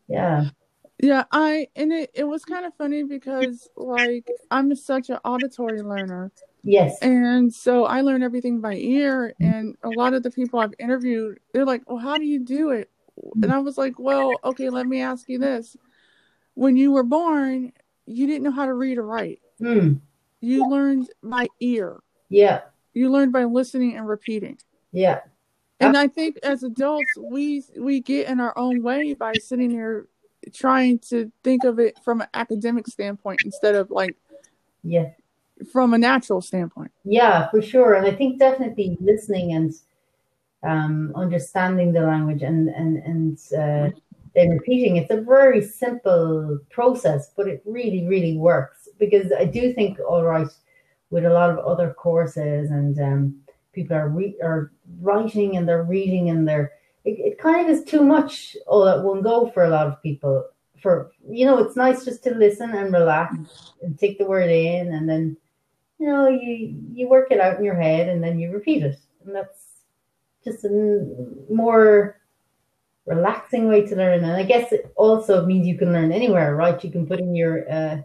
Yeah. 0.07 0.51
Yeah, 0.99 1.25
I 1.33 1.67
and 1.75 1.93
it, 1.93 2.11
it 2.15 2.25
was 2.25 2.45
kind 2.45 2.65
of 2.65 2.75
funny 2.77 3.03
because 3.03 3.69
like 3.77 4.29
I'm 4.53 4.73
such 4.77 5.11
an 5.11 5.19
auditory 5.25 5.83
learner. 5.83 6.31
Yes. 6.62 6.99
And 7.03 7.53
so 7.53 7.87
I 7.87 8.03
learn 8.03 8.23
everything 8.23 8.61
by 8.61 8.75
ear. 8.75 9.35
And 9.41 9.77
a 9.83 9.89
lot 9.89 10.15
of 10.15 10.23
the 10.23 10.31
people 10.31 10.61
I've 10.61 10.75
interviewed, 10.79 11.41
they're 11.53 11.65
like, 11.65 11.83
well, 11.91 11.99
how 11.99 12.19
do 12.19 12.25
you 12.25 12.39
do 12.39 12.71
it? 12.71 12.89
And 13.42 13.52
I 13.52 13.59
was 13.59 13.76
like, 13.78 13.99
well, 13.99 14.33
okay, 14.45 14.71
let 14.71 14.87
me 14.87 15.00
ask 15.02 15.28
you 15.28 15.38
this. 15.38 15.76
When 16.54 16.76
you 16.76 16.92
were 16.92 17.02
born, 17.02 17.73
you 18.07 18.26
didn't 18.26 18.42
know 18.42 18.50
how 18.50 18.66
to 18.66 18.75
read 18.75 18.99
or 18.99 19.07
write. 19.07 19.40
Hmm. 19.59 19.95
You 20.40 20.69
learned 20.69 21.09
by 21.23 21.47
ear, 21.61 22.00
Yeah. 22.28 22.62
you 22.95 23.11
learned 23.11 23.33
by 23.33 23.45
listening 23.45 23.97
and 23.97 24.09
repeating. 24.09 24.59
Yeah. 24.90 25.21
And 25.78 25.97
I 25.97 26.09
think 26.09 26.38
as 26.42 26.62
adults, 26.62 27.11
we 27.19 27.64
we 27.76 28.00
get 28.00 28.28
in 28.28 28.38
our 28.40 28.57
own 28.57 28.83
way 28.83 29.14
by 29.14 29.33
sitting 29.35 29.71
here 29.71 30.07
trying 30.52 30.99
to 31.11 31.31
think 31.45 31.64
of 31.64 31.78
it 31.78 31.97
from 32.04 32.21
an 32.21 32.28
academic 32.35 32.87
standpoint 32.88 33.40
instead 33.45 33.75
of 33.75 33.90
like 33.90 34.16
Yeah. 34.83 35.11
from 35.73 35.95
a 35.95 35.99
natural 35.99 36.40
standpoint. 36.40 36.90
Yeah, 37.04 37.49
for 37.50 37.62
sure. 37.62 37.95
And 37.95 38.07
I 38.07 38.12
think 38.14 38.38
definitely 38.38 38.97
listening 39.00 39.52
and 39.54 39.73
um, 40.62 41.12
understanding 41.14 41.92
the 41.92 42.02
language 42.02 42.42
and 42.42 42.69
and 42.69 42.99
and 42.99 43.38
uh, 43.59 43.90
then 44.35 44.50
repeating. 44.50 44.97
It's 44.97 45.11
a 45.11 45.21
very 45.21 45.62
simple 45.62 46.59
process, 46.71 47.33
but 47.37 47.49
it 47.49 47.62
really 47.64 48.07
really 48.07 48.37
works 48.37 48.88
because 48.99 49.33
I 49.33 49.45
do 49.45 49.73
think 49.73 49.99
all 50.00 50.25
right 50.25 50.49
with 51.11 51.25
a 51.25 51.31
lot 51.31 51.50
of 51.50 51.59
other 51.59 51.92
courses 51.92 52.71
and 52.71 52.99
um, 53.00 53.37
people 53.73 53.97
are 53.97 54.09
re- 54.09 54.38
are 54.42 54.73
writing 55.00 55.57
and 55.57 55.69
they're 55.69 55.85
reading 55.85 56.31
and 56.31 56.49
they're 56.49 56.73
it, 57.04 57.19
it 57.19 57.38
kind 57.38 57.64
of 57.64 57.75
is 57.75 57.85
too 57.85 58.02
much 58.02 58.57
all 58.66 58.88
at 58.88 59.02
one 59.02 59.23
go 59.23 59.50
for 59.50 59.64
a 59.64 59.71
lot 59.71 59.87
of 59.87 60.02
people. 60.02 60.47
For 60.81 61.12
you 61.28 61.47
know, 61.47 61.59
it's 61.59 61.76
nice 61.76 62.04
just 62.04 62.25
to 62.25 62.35
listen 62.35 62.71
and 62.71 62.92
relax 62.92 63.37
and 63.83 63.97
take 63.97 64.19
the 64.19 64.25
word 64.25 64.50
in 64.50 64.92
and 64.92 65.09
then 65.09 65.37
you 66.02 66.09
know, 66.09 66.28
you 66.28 66.76
you 66.92 67.09
work 67.09 67.31
it 67.31 67.38
out 67.38 67.59
in 67.59 67.64
your 67.64 67.81
head 67.81 68.09
and 68.09 68.23
then 68.23 68.37
you 68.40 68.50
repeat 68.50 68.83
it, 68.83 68.99
and 69.25 69.33
that's 69.33 69.62
just 70.45 70.65
a 70.65 71.17
more 71.51 72.21
relaxing 73.07 73.69
way 73.69 73.87
to 73.87 73.97
learn. 73.97 74.25
And 74.25 74.33
I 74.33 74.43
guess 74.43 74.73
it 74.73 74.93
also 74.97 75.45
means 75.47 75.67
you 75.67 75.79
can 75.79 75.93
learn 75.93 76.13
anywhere, 76.13 76.55
right? 76.55 76.83
You 76.83 76.91
can 76.91 77.07
put 77.07 77.21
in 77.21 77.35
your, 77.35 77.71
uh, 77.71 77.99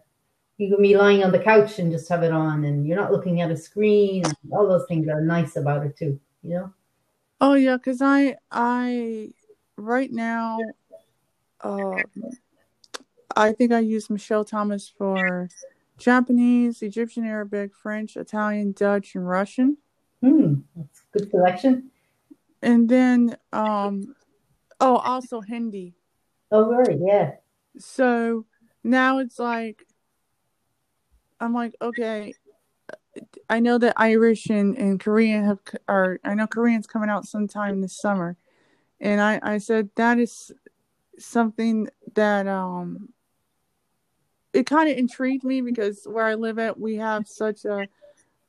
you 0.58 0.74
can 0.74 0.82
be 0.82 0.98
lying 0.98 1.24
on 1.24 1.32
the 1.32 1.39
couch 1.39 1.79
and 1.79 1.91
just 1.91 2.10
have 2.10 2.24
it 2.24 2.32
on, 2.32 2.65
and 2.65 2.88
you're 2.88 2.98
not 2.98 3.12
looking 3.12 3.41
at 3.41 3.51
a 3.51 3.58
screen. 3.58 4.24
All 4.51 4.67
those 4.67 4.88
things 4.88 5.08
are 5.08 5.22
nice 5.22 5.56
about 5.56 5.86
it 5.86 5.96
too, 5.96 6.20
you 6.41 6.50
know. 6.50 6.74
Oh 7.39 7.53
yeah, 7.53 7.77
because 7.77 8.01
I 8.01 8.38
I 8.51 9.34
right 9.77 10.12
now, 10.12 10.58
um, 11.62 12.01
I 13.36 13.51
think 13.51 13.72
I 13.72 13.79
use 13.79 14.10
Michel 14.10 14.44
Thomas 14.44 14.91
for 14.98 15.48
Japanese, 16.00 16.82
Egyptian, 16.82 17.25
Arabic, 17.25 17.75
French, 17.75 18.17
Italian, 18.17 18.72
Dutch, 18.72 19.13
and 19.13 19.27
Russian. 19.27 19.77
Hmm, 20.22 20.56
that's 20.75 21.01
a 21.01 21.20
good 21.20 21.29
selection. 21.29 21.91
And 22.61 22.89
then, 22.89 23.37
um, 23.53 24.15
oh, 24.79 24.97
also 24.97 25.41
Hindi. 25.41 25.95
Oh, 26.51 26.65
right, 26.69 26.97
yeah, 26.99 27.31
So 27.77 28.45
now 28.83 29.19
it's 29.19 29.37
like, 29.37 29.85
I'm 31.39 31.53
like, 31.53 31.75
okay, 31.81 32.33
I 33.49 33.59
know 33.59 33.77
that 33.77 33.93
Irish 33.97 34.47
and, 34.47 34.77
and 34.77 34.99
Korean 34.99 35.43
have, 35.45 35.59
or 35.87 36.19
I 36.23 36.33
know 36.33 36.47
Korean's 36.47 36.87
coming 36.87 37.09
out 37.09 37.25
sometime 37.25 37.81
this 37.81 37.99
summer. 37.99 38.37
And 38.99 39.21
I, 39.21 39.39
I 39.43 39.57
said, 39.59 39.89
that 39.95 40.19
is 40.19 40.51
something 41.19 41.89
that, 42.15 42.47
um, 42.47 43.09
it 44.53 44.65
kind 44.65 44.89
of 44.89 44.97
intrigued 44.97 45.43
me 45.43 45.61
because 45.61 46.05
where 46.05 46.25
I 46.25 46.35
live 46.35 46.57
at, 46.57 46.79
we 46.79 46.95
have 46.95 47.27
such 47.27 47.65
a, 47.65 47.87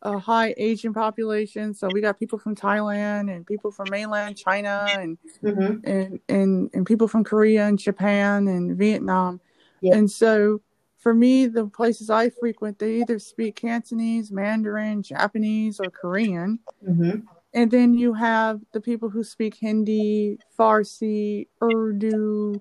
a 0.02 0.18
high 0.18 0.54
Asian 0.56 0.94
population. 0.94 1.74
So 1.74 1.90
we 1.90 2.00
got 2.00 2.18
people 2.18 2.38
from 2.38 2.54
Thailand 2.54 3.34
and 3.34 3.46
people 3.46 3.70
from 3.70 3.90
mainland 3.90 4.36
China 4.36 4.96
and 4.98 5.18
hmm 5.40 5.78
and 5.84 6.20
and 6.28 6.70
and 6.72 6.86
people 6.86 7.08
from 7.08 7.24
Korea 7.24 7.66
and 7.66 7.78
Japan 7.78 8.48
and 8.48 8.76
Vietnam. 8.76 9.40
Yeah. 9.80 9.96
And 9.96 10.10
so 10.10 10.60
for 10.98 11.14
me, 11.14 11.46
the 11.46 11.66
places 11.66 12.10
I 12.10 12.30
frequent, 12.30 12.78
they 12.78 13.00
either 13.00 13.18
speak 13.18 13.56
Cantonese, 13.56 14.30
Mandarin, 14.32 15.02
Japanese, 15.02 15.80
or 15.80 15.90
Korean. 15.90 16.58
hmm 16.84 17.20
And 17.54 17.70
then 17.70 17.94
you 17.94 18.12
have 18.14 18.60
the 18.72 18.80
people 18.80 19.08
who 19.08 19.22
speak 19.24 19.54
Hindi, 19.54 20.38
Farsi, 20.58 21.48
Urdu, 21.62 22.60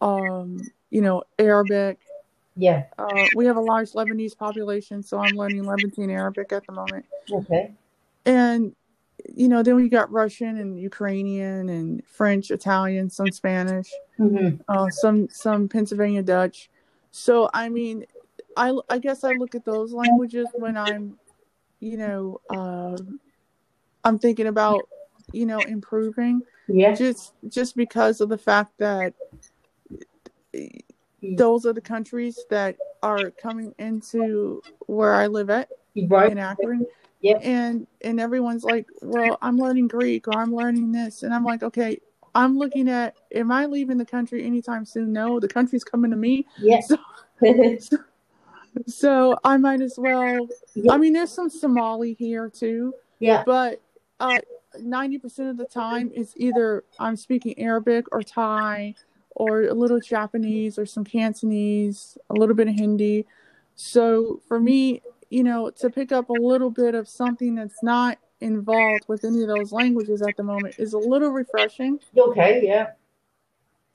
um, 0.00 0.58
you 0.90 1.00
know, 1.00 1.24
Arabic. 1.38 1.98
Yeah, 2.56 2.84
Uh, 2.98 3.26
we 3.34 3.46
have 3.46 3.56
a 3.56 3.60
large 3.60 3.92
Lebanese 3.92 4.36
population, 4.36 5.02
so 5.02 5.18
I'm 5.18 5.36
learning 5.36 5.64
Levantine 5.64 6.10
Arabic 6.10 6.52
at 6.52 6.66
the 6.66 6.72
moment. 6.72 7.04
okay, 7.32 7.72
And 8.26 8.74
you 9.34 9.48
know, 9.48 9.62
then 9.62 9.76
we 9.76 9.88
got 9.88 10.10
Russian 10.10 10.58
and 10.58 10.78
Ukrainian 10.78 11.68
and 11.68 12.02
French, 12.06 12.50
Italian, 12.50 13.08
some 13.10 13.30
Spanish. 13.30 13.90
hmm 14.16 14.48
uh, 14.68 14.90
some 14.90 15.28
some 15.28 15.68
Pennsylvania 15.68 16.22
Dutch. 16.22 16.70
So 17.10 17.50
I 17.52 17.68
mean, 17.68 18.06
I 18.56 18.72
I 18.88 18.98
guess 18.98 19.24
I 19.24 19.32
look 19.32 19.54
at 19.54 19.64
those 19.64 19.92
languages 19.92 20.48
when 20.56 20.76
I'm, 20.76 21.18
you 21.80 21.96
know, 21.96 22.40
uh, 22.48 22.98
I'm 24.04 24.18
thinking 24.18 24.46
about, 24.46 24.88
you 25.32 25.46
know, 25.46 25.62
improving 25.62 26.42
yeah, 26.68 26.94
just 26.94 27.34
just 27.48 27.76
because 27.76 28.20
of 28.20 28.28
the 28.28 28.38
fact 28.38 28.72
that 28.78 29.14
those 31.22 31.66
are 31.66 31.72
the 31.72 31.80
countries 31.80 32.38
that 32.50 32.76
are 33.02 33.30
coming 33.30 33.74
into 33.78 34.62
where 34.86 35.14
I 35.14 35.26
live 35.26 35.50
at 35.50 35.68
right, 36.08 36.30
in 36.30 36.38
Akron. 36.38 36.86
Yeah. 37.20 37.38
And 37.42 37.86
and 38.02 38.20
everyone's 38.20 38.64
like, 38.64 38.86
well, 39.00 39.38
I'm 39.40 39.56
learning 39.56 39.88
Greek 39.88 40.26
or 40.26 40.36
I'm 40.36 40.54
learning 40.54 40.92
this, 40.92 41.22
and 41.22 41.32
I'm 41.32 41.44
like, 41.44 41.62
okay, 41.62 42.00
I'm 42.34 42.58
looking 42.58 42.88
at, 42.88 43.14
am 43.34 43.52
I 43.52 43.66
leaving 43.66 43.98
the 43.98 44.04
country 44.04 44.44
anytime 44.44 44.84
soon? 44.84 45.12
No, 45.12 45.38
the 45.38 45.48
country's 45.48 45.84
coming 45.84 46.10
to 46.10 46.16
me. 46.16 46.46
yeah, 46.58 46.80
So 48.86 49.36
I 49.44 49.56
might 49.58 49.82
as 49.82 49.96
well. 49.98 50.48
Yeah. 50.74 50.92
I 50.92 50.96
mean, 50.96 51.12
there's 51.12 51.30
some 51.30 51.50
Somali 51.50 52.14
here 52.14 52.48
too, 52.48 52.94
yeah, 53.18 53.42
but 53.44 53.82
uh, 54.18 54.38
90% 54.80 55.50
of 55.50 55.56
the 55.58 55.66
time 55.66 56.10
it's 56.14 56.32
either 56.36 56.84
I'm 56.98 57.16
speaking 57.16 57.58
Arabic 57.58 58.06
or 58.12 58.22
Thai 58.22 58.94
or 59.34 59.62
a 59.62 59.74
little 59.74 60.00
Japanese 60.00 60.78
or 60.78 60.86
some 60.86 61.04
Cantonese, 61.04 62.18
a 62.30 62.34
little 62.34 62.54
bit 62.54 62.68
of 62.68 62.74
Hindi. 62.74 63.26
So 63.74 64.40
for 64.46 64.60
me, 64.60 65.02
you 65.30 65.42
know, 65.42 65.70
to 65.70 65.90
pick 65.90 66.12
up 66.12 66.28
a 66.28 66.34
little 66.34 66.70
bit 66.70 66.94
of 66.94 67.08
something 67.08 67.54
that's 67.54 67.82
not 67.82 68.18
involved 68.40 69.04
with 69.08 69.24
any 69.24 69.42
of 69.42 69.48
those 69.48 69.72
languages 69.72 70.20
at 70.22 70.36
the 70.36 70.42
moment 70.42 70.74
is 70.78 70.92
a 70.92 70.98
little 70.98 71.30
refreshing. 71.30 71.98
okay, 72.16 72.60
yeah, 72.62 72.92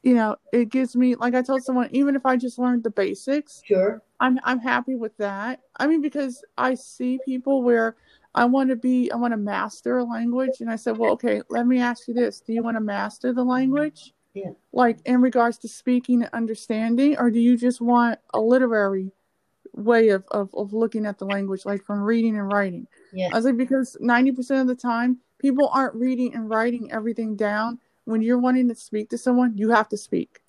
You 0.03 0.13
know, 0.15 0.37
it 0.53 0.69
gives 0.69 0.95
me, 0.95 1.15
like 1.15 1.35
I 1.35 1.41
told 1.41 1.63
someone, 1.63 1.89
even 1.91 2.15
if 2.15 2.25
I 2.25 2.37
just 2.37 2.57
learned 2.57 2.83
the 2.83 2.89
basics, 2.91 3.61
sure, 3.65 4.01
I'm 4.19 4.39
I'm 4.43 4.59
happy 4.59 4.95
with 4.95 5.15
that. 5.17 5.61
I 5.77 5.87
mean, 5.87 6.01
because 6.01 6.43
I 6.57 6.73
see 6.75 7.19
people 7.25 7.61
where 7.61 7.95
I 8.33 8.45
want 8.45 8.69
to 8.69 8.75
be, 8.75 9.11
I 9.11 9.15
want 9.17 9.33
to 9.33 9.37
master 9.37 9.97
a 9.97 10.03
language, 10.03 10.61
and 10.61 10.69
I 10.71 10.75
said, 10.75 10.97
well, 10.97 11.11
okay, 11.13 11.41
let 11.49 11.67
me 11.67 11.79
ask 11.79 12.07
you 12.07 12.13
this: 12.13 12.39
Do 12.39 12.53
you 12.53 12.63
want 12.63 12.77
to 12.77 12.81
master 12.81 13.33
the 13.33 13.43
language? 13.43 14.13
Yeah. 14.37 14.51
Like 14.71 14.99
in 15.05 15.21
regards 15.21 15.57
to 15.59 15.67
speaking 15.67 16.21
and 16.21 16.33
understanding, 16.33 17.17
or 17.17 17.31
do 17.31 17.39
you 17.39 17.57
just 17.57 17.81
want 17.81 18.19
a 18.33 18.39
literary 18.39 19.11
way 19.73 20.09
of 20.09 20.25
of, 20.31 20.53
of 20.53 20.73
looking 20.73 21.05
at 21.05 21.17
the 21.17 21.25
language, 21.25 21.65
like 21.65 21.83
from 21.83 22.01
reading 22.01 22.37
and 22.37 22.51
writing? 22.51 22.87
yeah, 23.11 23.29
I 23.31 23.35
was 23.35 23.45
like, 23.45 23.57
because 23.57 23.97
ninety 23.99 24.31
percent 24.31 24.61
of 24.61 24.67
the 24.67 24.75
time, 24.75 25.17
people 25.39 25.69
aren't 25.73 25.95
reading 25.95 26.35
and 26.35 26.49
writing 26.49 26.91
everything 26.91 27.35
down. 27.35 27.79
When 28.05 28.21
you're 28.21 28.37
wanting 28.37 28.69
to 28.69 28.75
speak 28.75 29.09
to 29.09 29.17
someone, 29.17 29.57
you 29.57 29.69
have 29.71 29.89
to 29.89 29.97
speak. 29.97 30.39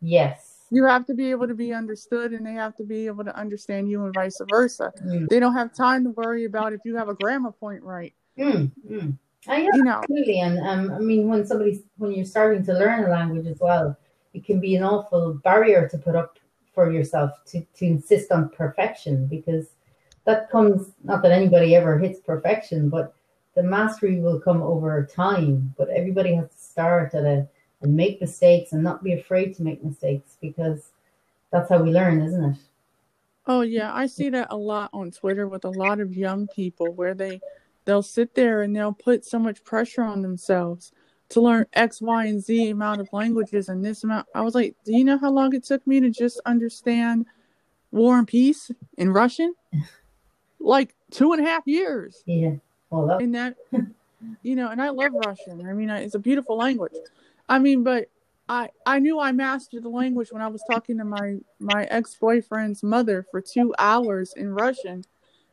yes, 0.00 0.56
You 0.70 0.84
have 0.84 1.04
to 1.06 1.14
be 1.14 1.30
able 1.30 1.48
to 1.48 1.54
be 1.54 1.74
understood, 1.74 2.32
and 2.32 2.46
they 2.46 2.54
have 2.54 2.76
to 2.76 2.84
be 2.84 3.06
able 3.06 3.24
to 3.24 3.36
understand 3.36 3.90
you, 3.90 4.04
and 4.04 4.14
vice 4.14 4.40
versa. 4.48 4.92
Mm. 5.04 5.28
They 5.28 5.40
don't 5.40 5.54
have 5.54 5.74
time 5.74 6.04
to 6.04 6.10
worry 6.10 6.44
about 6.44 6.72
if 6.72 6.80
you 6.84 6.96
have 6.96 7.08
a 7.08 7.14
grammar 7.14 7.52
point 7.52 7.82
right. 7.82 8.14
Mm, 8.38 8.70
mm. 8.88 9.18
Uh, 9.48 9.54
yeah, 9.54 9.68
You 9.74 9.84
know, 9.84 10.00
absolutely. 10.02 10.40
And 10.40 10.58
um, 10.60 10.92
I 10.92 10.98
mean, 10.98 11.28
when 11.28 11.46
somebody's 11.46 11.80
when 11.96 12.12
you're 12.12 12.24
starting 12.24 12.64
to 12.66 12.74
learn 12.74 13.04
a 13.04 13.08
language 13.08 13.46
as 13.46 13.58
well, 13.58 13.96
it 14.34 14.44
can 14.44 14.60
be 14.60 14.76
an 14.76 14.82
awful 14.82 15.34
barrier 15.34 15.88
to 15.88 15.98
put 15.98 16.14
up 16.14 16.38
for 16.74 16.90
yourself 16.92 17.32
to 17.46 17.60
to 17.76 17.86
insist 17.86 18.30
on 18.32 18.50
perfection 18.50 19.26
because 19.26 19.68
that 20.24 20.50
comes 20.50 20.92
not 21.04 21.22
that 21.22 21.32
anybody 21.32 21.74
ever 21.74 21.98
hits 21.98 22.20
perfection, 22.20 22.88
but 22.88 23.14
the 23.54 23.62
mastery 23.62 24.20
will 24.20 24.38
come 24.38 24.62
over 24.62 25.04
time. 25.06 25.74
But 25.76 25.88
everybody 25.88 26.34
has 26.34 26.50
to 26.50 26.58
start 26.58 27.14
at 27.14 27.24
a 27.24 27.48
and 27.82 27.96
make 27.96 28.20
mistakes 28.20 28.72
and 28.72 28.82
not 28.82 29.02
be 29.02 29.14
afraid 29.14 29.54
to 29.56 29.62
make 29.62 29.82
mistakes 29.82 30.36
because 30.40 30.90
that's 31.50 31.70
how 31.70 31.82
we 31.82 31.90
learn, 31.90 32.20
isn't 32.20 32.44
it? 32.44 32.56
Oh 33.46 33.62
yeah, 33.62 33.92
I 33.94 34.06
see 34.06 34.28
that 34.30 34.48
a 34.50 34.56
lot 34.56 34.90
on 34.92 35.10
Twitter 35.10 35.48
with 35.48 35.64
a 35.64 35.70
lot 35.70 35.98
of 35.98 36.14
young 36.14 36.46
people 36.48 36.92
where 36.92 37.14
they 37.14 37.40
they'll 37.90 38.02
sit 38.02 38.36
there 38.36 38.62
and 38.62 38.74
they'll 38.74 38.92
put 38.92 39.24
so 39.24 39.36
much 39.36 39.64
pressure 39.64 40.04
on 40.04 40.22
themselves 40.22 40.92
to 41.30 41.40
learn 41.40 41.66
X, 41.72 42.00
Y, 42.00 42.26
and 42.26 42.40
Z 42.40 42.70
amount 42.70 43.00
of 43.00 43.08
languages 43.12 43.68
and 43.68 43.84
this 43.84 44.04
amount. 44.04 44.28
I 44.32 44.42
was 44.42 44.54
like, 44.54 44.76
do 44.84 44.96
you 44.96 45.02
know 45.02 45.18
how 45.18 45.32
long 45.32 45.52
it 45.56 45.64
took 45.64 45.84
me 45.88 45.98
to 45.98 46.08
just 46.08 46.40
understand 46.46 47.26
War 47.90 48.16
and 48.16 48.28
Peace 48.28 48.70
in 48.96 49.10
Russian? 49.10 49.54
Like 50.60 50.94
two 51.10 51.32
and 51.32 51.44
a 51.44 51.50
half 51.50 51.66
years. 51.66 52.22
Yeah. 52.26 52.52
Well, 52.90 53.08
that, 53.08 53.22
And 53.22 53.34
that, 53.34 53.56
you 54.42 54.54
know, 54.54 54.68
and 54.68 54.80
I 54.80 54.90
love 54.90 55.10
Russian. 55.26 55.66
I 55.66 55.72
mean, 55.72 55.90
it's 55.90 56.14
a 56.14 56.20
beautiful 56.20 56.56
language. 56.56 56.94
I 57.48 57.58
mean, 57.58 57.82
but 57.82 58.08
I 58.48 58.68
I 58.86 59.00
knew 59.00 59.18
I 59.18 59.32
mastered 59.32 59.82
the 59.82 59.88
language 59.88 60.28
when 60.30 60.42
I 60.42 60.48
was 60.48 60.62
talking 60.70 60.98
to 60.98 61.04
my 61.04 61.38
my 61.58 61.84
ex 61.90 62.14
boyfriend's 62.14 62.84
mother 62.84 63.26
for 63.32 63.40
two 63.40 63.74
hours 63.80 64.32
in 64.36 64.52
Russian, 64.52 65.02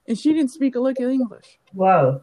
and 0.07 0.17
she 0.17 0.33
didn't 0.33 0.51
speak 0.51 0.75
a 0.75 0.79
lick 0.79 0.99
of 0.99 1.09
English. 1.09 1.59
wow. 1.73 2.21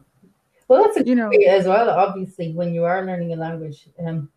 Well, 0.67 0.83
that's 0.83 0.97
a 0.97 1.05
You 1.05 1.15
know, 1.15 1.29
as 1.47 1.65
well. 1.65 1.89
Obviously, 1.89 2.51
when 2.53 2.73
you 2.73 2.85
are 2.85 3.05
learning 3.05 3.33
a 3.33 3.35
language, 3.35 3.87
um, 4.03 4.29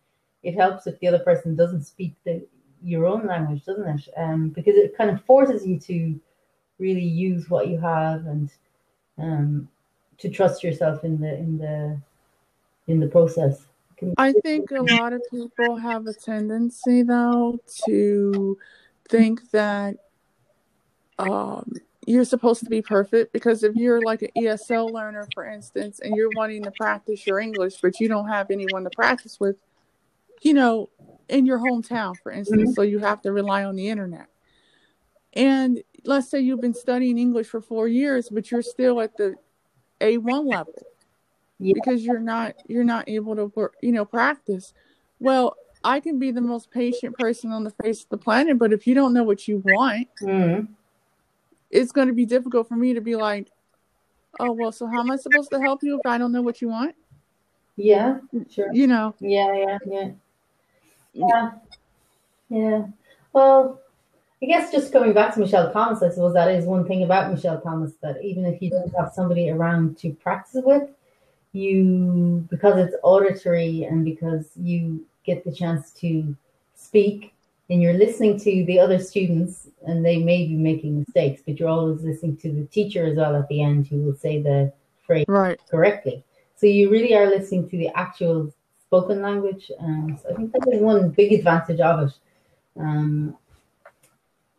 it 0.43 0.53
helps 0.53 0.85
if 0.85 0.99
the 0.99 1.07
other 1.07 1.19
person 1.19 1.55
doesn't 1.55 1.83
speak 1.83 2.13
the 2.23 2.45
your 2.83 3.05
own 3.05 3.25
language, 3.25 3.65
doesn't 3.65 3.87
it? 3.87 4.07
Um, 4.15 4.49
because 4.49 4.75
it 4.75 4.95
kind 4.95 5.09
of 5.09 5.23
forces 5.25 5.65
you 5.65 5.79
to 5.81 6.19
really 6.77 7.03
use 7.03 7.49
what 7.49 7.67
you 7.67 7.79
have 7.79 8.25
and 8.25 8.51
um, 9.17 9.67
to 10.19 10.29
trust 10.29 10.63
yourself 10.63 11.03
in 11.03 11.19
the 11.19 11.35
in 11.35 11.57
the 11.57 11.99
in 12.87 12.99
the 12.99 13.07
process. 13.07 13.65
I 14.17 14.33
think 14.43 14.71
a 14.71 14.81
lot 14.81 15.11
of 15.11 15.21
people 15.29 15.75
have 15.75 16.07
a 16.07 16.13
tendency 16.13 17.03
though 17.03 17.59
to 17.85 18.57
think 19.09 19.49
that 19.51 19.97
um 21.17 21.73
you're 22.09 22.25
supposed 22.25 22.63
to 22.63 22.69
be 22.69 22.81
perfect 22.81 23.31
because 23.33 23.63
if 23.63 23.75
you're 23.75 24.01
like 24.01 24.23
an 24.23 24.29
ESL 24.35 24.91
learner, 24.91 25.29
for 25.35 25.45
instance, 25.45 25.99
and 25.99 26.15
you're 26.15 26.31
wanting 26.31 26.63
to 26.63 26.71
practice 26.71 27.27
your 27.27 27.39
English, 27.39 27.75
but 27.81 27.99
you 27.99 28.07
don't 28.07 28.27
have 28.27 28.49
anyone 28.49 28.83
to 28.83 28.89
practice 28.89 29.39
with, 29.39 29.57
you 30.41 30.55
know, 30.55 30.89
in 31.29 31.45
your 31.45 31.59
hometown, 31.59 32.17
for 32.23 32.31
instance, 32.31 32.73
so 32.75 32.81
you 32.81 32.97
have 32.97 33.21
to 33.21 33.31
rely 33.31 33.63
on 33.63 33.75
the 33.75 33.87
internet. 33.89 34.25
And 35.33 35.83
let's 36.03 36.31
say 36.31 36.39
you've 36.39 36.61
been 36.61 36.73
studying 36.73 37.19
English 37.19 37.45
for 37.45 37.61
four 37.61 37.87
years, 37.87 38.29
but 38.29 38.49
you're 38.49 38.63
still 38.63 38.99
at 39.01 39.15
the 39.15 39.35
A1 40.01 40.47
level 40.47 40.73
Yeah. 41.59 41.73
because 41.75 42.03
you're 42.03 42.19
not 42.19 42.55
you're 42.67 42.83
not 42.83 43.07
able 43.07 43.35
to 43.35 43.51
work, 43.55 43.75
you 43.83 43.91
know, 43.91 44.05
practice. 44.05 44.73
Well, 45.19 45.55
I 45.83 45.99
can 45.99 46.17
be 46.17 46.31
the 46.31 46.41
most 46.41 46.71
patient 46.71 47.15
person 47.15 47.51
on 47.51 47.63
the 47.63 47.69
face 47.83 48.01
of 48.03 48.09
the 48.09 48.17
planet, 48.17 48.57
but 48.57 48.73
if 48.73 48.87
you 48.87 48.95
don't 48.95 49.13
know 49.13 49.23
what 49.23 49.47
you 49.47 49.61
want, 49.63 50.07
Mm, 50.23 50.69
it's 51.69 51.91
going 51.91 52.07
to 52.07 52.13
be 52.13 52.25
difficult 52.25 52.67
for 52.67 52.75
me 52.75 52.93
to 52.93 53.01
be 53.01 53.15
like, 53.15 53.49
oh 54.39 54.51
well, 54.51 54.71
so 54.71 54.87
how 54.87 55.01
am 55.01 55.11
I 55.11 55.17
supposed 55.17 55.51
to 55.51 55.59
help 55.59 55.83
you 55.83 55.95
if 55.95 56.05
I 56.05 56.17
don't 56.17 56.31
know 56.31 56.41
what 56.41 56.61
you 56.61 56.69
want? 56.69 56.95
yeah, 57.75 58.17
sure. 58.49 58.73
You 58.73 58.87
know, 58.87 59.15
Yeah, 59.19 59.53
yeah, 59.53 59.77
yeah. 59.85 60.11
Yeah. 61.13 61.51
Yeah. 62.49 62.87
Well, 63.33 63.81
I 64.41 64.45
guess 64.45 64.71
just 64.71 64.91
coming 64.91 65.13
back 65.13 65.33
to 65.33 65.39
Michel 65.39 65.71
Thomas, 65.71 66.01
I 66.01 66.09
suppose 66.09 66.33
that 66.33 66.49
is 66.49 66.65
one 66.65 66.85
thing 66.87 67.03
about 67.03 67.31
Michel 67.31 67.59
Thomas 67.61 67.93
that 68.01 68.23
even 68.23 68.45
if 68.45 68.61
you 68.61 68.69
don't 68.69 68.93
have 68.97 69.11
somebody 69.13 69.49
around 69.49 69.97
to 69.99 70.11
practice 70.11 70.61
with, 70.63 70.89
you 71.51 72.47
because 72.49 72.77
it's 72.77 72.95
auditory 73.03 73.83
and 73.83 74.05
because 74.05 74.51
you 74.55 75.05
get 75.25 75.43
the 75.43 75.51
chance 75.51 75.91
to 75.91 76.35
speak 76.75 77.33
and 77.69 77.81
you're 77.81 77.93
listening 77.93 78.39
to 78.39 78.65
the 78.65 78.79
other 78.79 78.99
students 78.99 79.67
and 79.85 80.03
they 80.03 80.17
may 80.17 80.47
be 80.47 80.55
making 80.55 80.99
mistakes, 80.99 81.41
but 81.45 81.59
you're 81.59 81.69
always 81.69 82.01
listening 82.03 82.35
to 82.37 82.51
the 82.51 82.65
teacher 82.65 83.05
as 83.05 83.17
well 83.17 83.35
at 83.35 83.47
the 83.47 83.61
end 83.61 83.87
who 83.87 83.97
will 84.01 84.15
say 84.15 84.41
the 84.41 84.73
phrase 85.05 85.25
right? 85.27 85.59
correctly. 85.69 86.23
So 86.55 86.65
you 86.65 86.89
really 86.89 87.15
are 87.15 87.27
listening 87.27 87.69
to 87.69 87.77
the 87.77 87.89
actual 87.89 88.53
spoken 88.85 89.21
language. 89.21 89.71
Um, 89.79 90.19
so 90.21 90.31
I 90.31 90.35
think 90.35 90.51
that 90.51 90.67
is 90.73 90.81
one 90.81 91.09
big 91.11 91.31
advantage 91.31 91.79
of 91.79 92.09
it. 92.09 92.13
Um, 92.79 93.37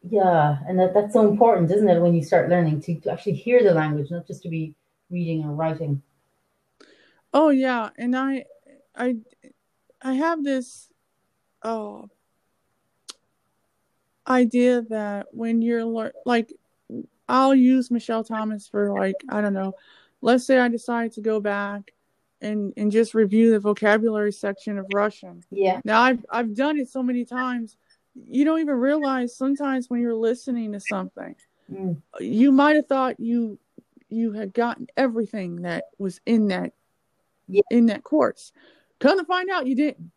yeah, 0.08 0.58
and 0.66 0.78
that, 0.78 0.94
that's 0.94 1.12
so 1.12 1.28
important, 1.28 1.70
isn't 1.70 1.88
it, 1.88 2.00
when 2.00 2.14
you 2.14 2.22
start 2.22 2.48
learning 2.48 2.80
to, 2.82 2.94
to 3.00 3.12
actually 3.12 3.34
hear 3.34 3.62
the 3.62 3.74
language, 3.74 4.10
not 4.10 4.26
just 4.26 4.42
to 4.44 4.48
be 4.48 4.74
reading 5.10 5.44
or 5.44 5.52
writing. 5.52 6.00
Oh 7.34 7.50
yeah, 7.50 7.90
and 7.98 8.16
I, 8.16 8.44
I, 8.96 9.16
I 10.00 10.14
have 10.14 10.42
this, 10.42 10.88
uh, 11.62 12.02
idea 14.30 14.82
that 14.82 15.26
when 15.32 15.60
you're 15.60 16.12
like, 16.24 16.52
I'll 17.28 17.54
use 17.54 17.90
Michel 17.90 18.24
Thomas 18.24 18.66
for 18.68 18.92
like 18.92 19.16
I 19.28 19.40
don't 19.40 19.52
know, 19.54 19.74
let's 20.22 20.46
say 20.46 20.58
I 20.58 20.68
decide 20.68 21.12
to 21.12 21.20
go 21.20 21.40
back 21.40 21.92
and 22.40 22.72
and 22.76 22.90
just 22.90 23.14
review 23.14 23.50
the 23.50 23.60
vocabulary 23.60 24.32
section 24.32 24.78
of 24.78 24.86
Russian. 24.90 25.42
Yeah, 25.50 25.80
Now 25.84 26.00
I've 26.00 26.24
I've 26.30 26.54
done 26.54 26.78
it 26.78 26.88
so 26.88 27.02
many 27.02 27.24
times, 27.24 27.76
you 28.14 28.44
don't 28.44 28.60
even 28.60 28.76
realize 28.76 29.36
sometimes 29.36 29.90
when 29.90 30.00
you're 30.00 30.14
listening 30.14 30.72
to 30.72 30.80
something, 30.80 31.34
mm, 31.70 32.00
you 32.18 32.52
might 32.52 32.76
have 32.76 32.86
thought 32.86 33.20
you 33.20 33.58
you 34.08 34.32
had 34.32 34.52
gotten 34.52 34.88
everything 34.96 35.62
that 35.62 35.84
was 35.98 36.20
in 36.26 36.48
that 36.48 36.72
Yeah. 37.48 37.62
in 37.70 37.86
that 37.86 38.02
course. 38.02 38.52
Come 38.98 39.18
to 39.18 39.24
find 39.24 39.50
out 39.50 39.66
you 39.66 39.76
didn't. 39.76 40.10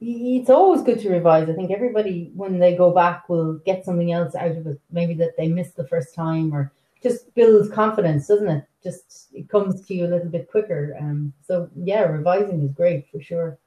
It's 0.00 0.50
always 0.50 0.82
good 0.82 1.00
to 1.00 1.10
revise. 1.10 1.48
I 1.48 1.54
think 1.54 1.70
everybody, 1.70 2.30
when 2.34 2.58
they 2.58 2.76
go 2.76 2.92
back, 2.92 3.28
will 3.28 3.54
get 3.64 3.84
something 3.84 4.12
else 4.12 4.34
out 4.34 4.50
of 4.52 4.66
it. 4.66 4.80
Maybe 4.90 5.14
that 5.14 5.36
they 5.36 5.48
missed 5.48 5.76
the 5.76 5.86
first 5.88 6.14
time, 6.14 6.52
or 6.54 6.72
just 7.02 7.32
builds 7.34 7.70
confidence, 7.70 8.26
doesn't 8.28 8.48
it? 8.48 8.64
Just 8.82 9.28
it 9.32 9.48
comes 9.48 9.84
to 9.86 9.94
you 9.94 10.06
a 10.06 10.08
little 10.08 10.28
bit 10.28 10.50
quicker. 10.50 10.96
Um, 11.00 11.32
so 11.46 11.70
yeah, 11.76 12.02
revising 12.02 12.62
is 12.62 12.72
great 12.72 13.08
for 13.10 13.20
sure. 13.20 13.58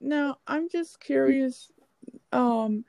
Now 0.00 0.36
I'm 0.46 0.68
just 0.68 1.00
curious, 1.00 1.70
um, 2.32 2.84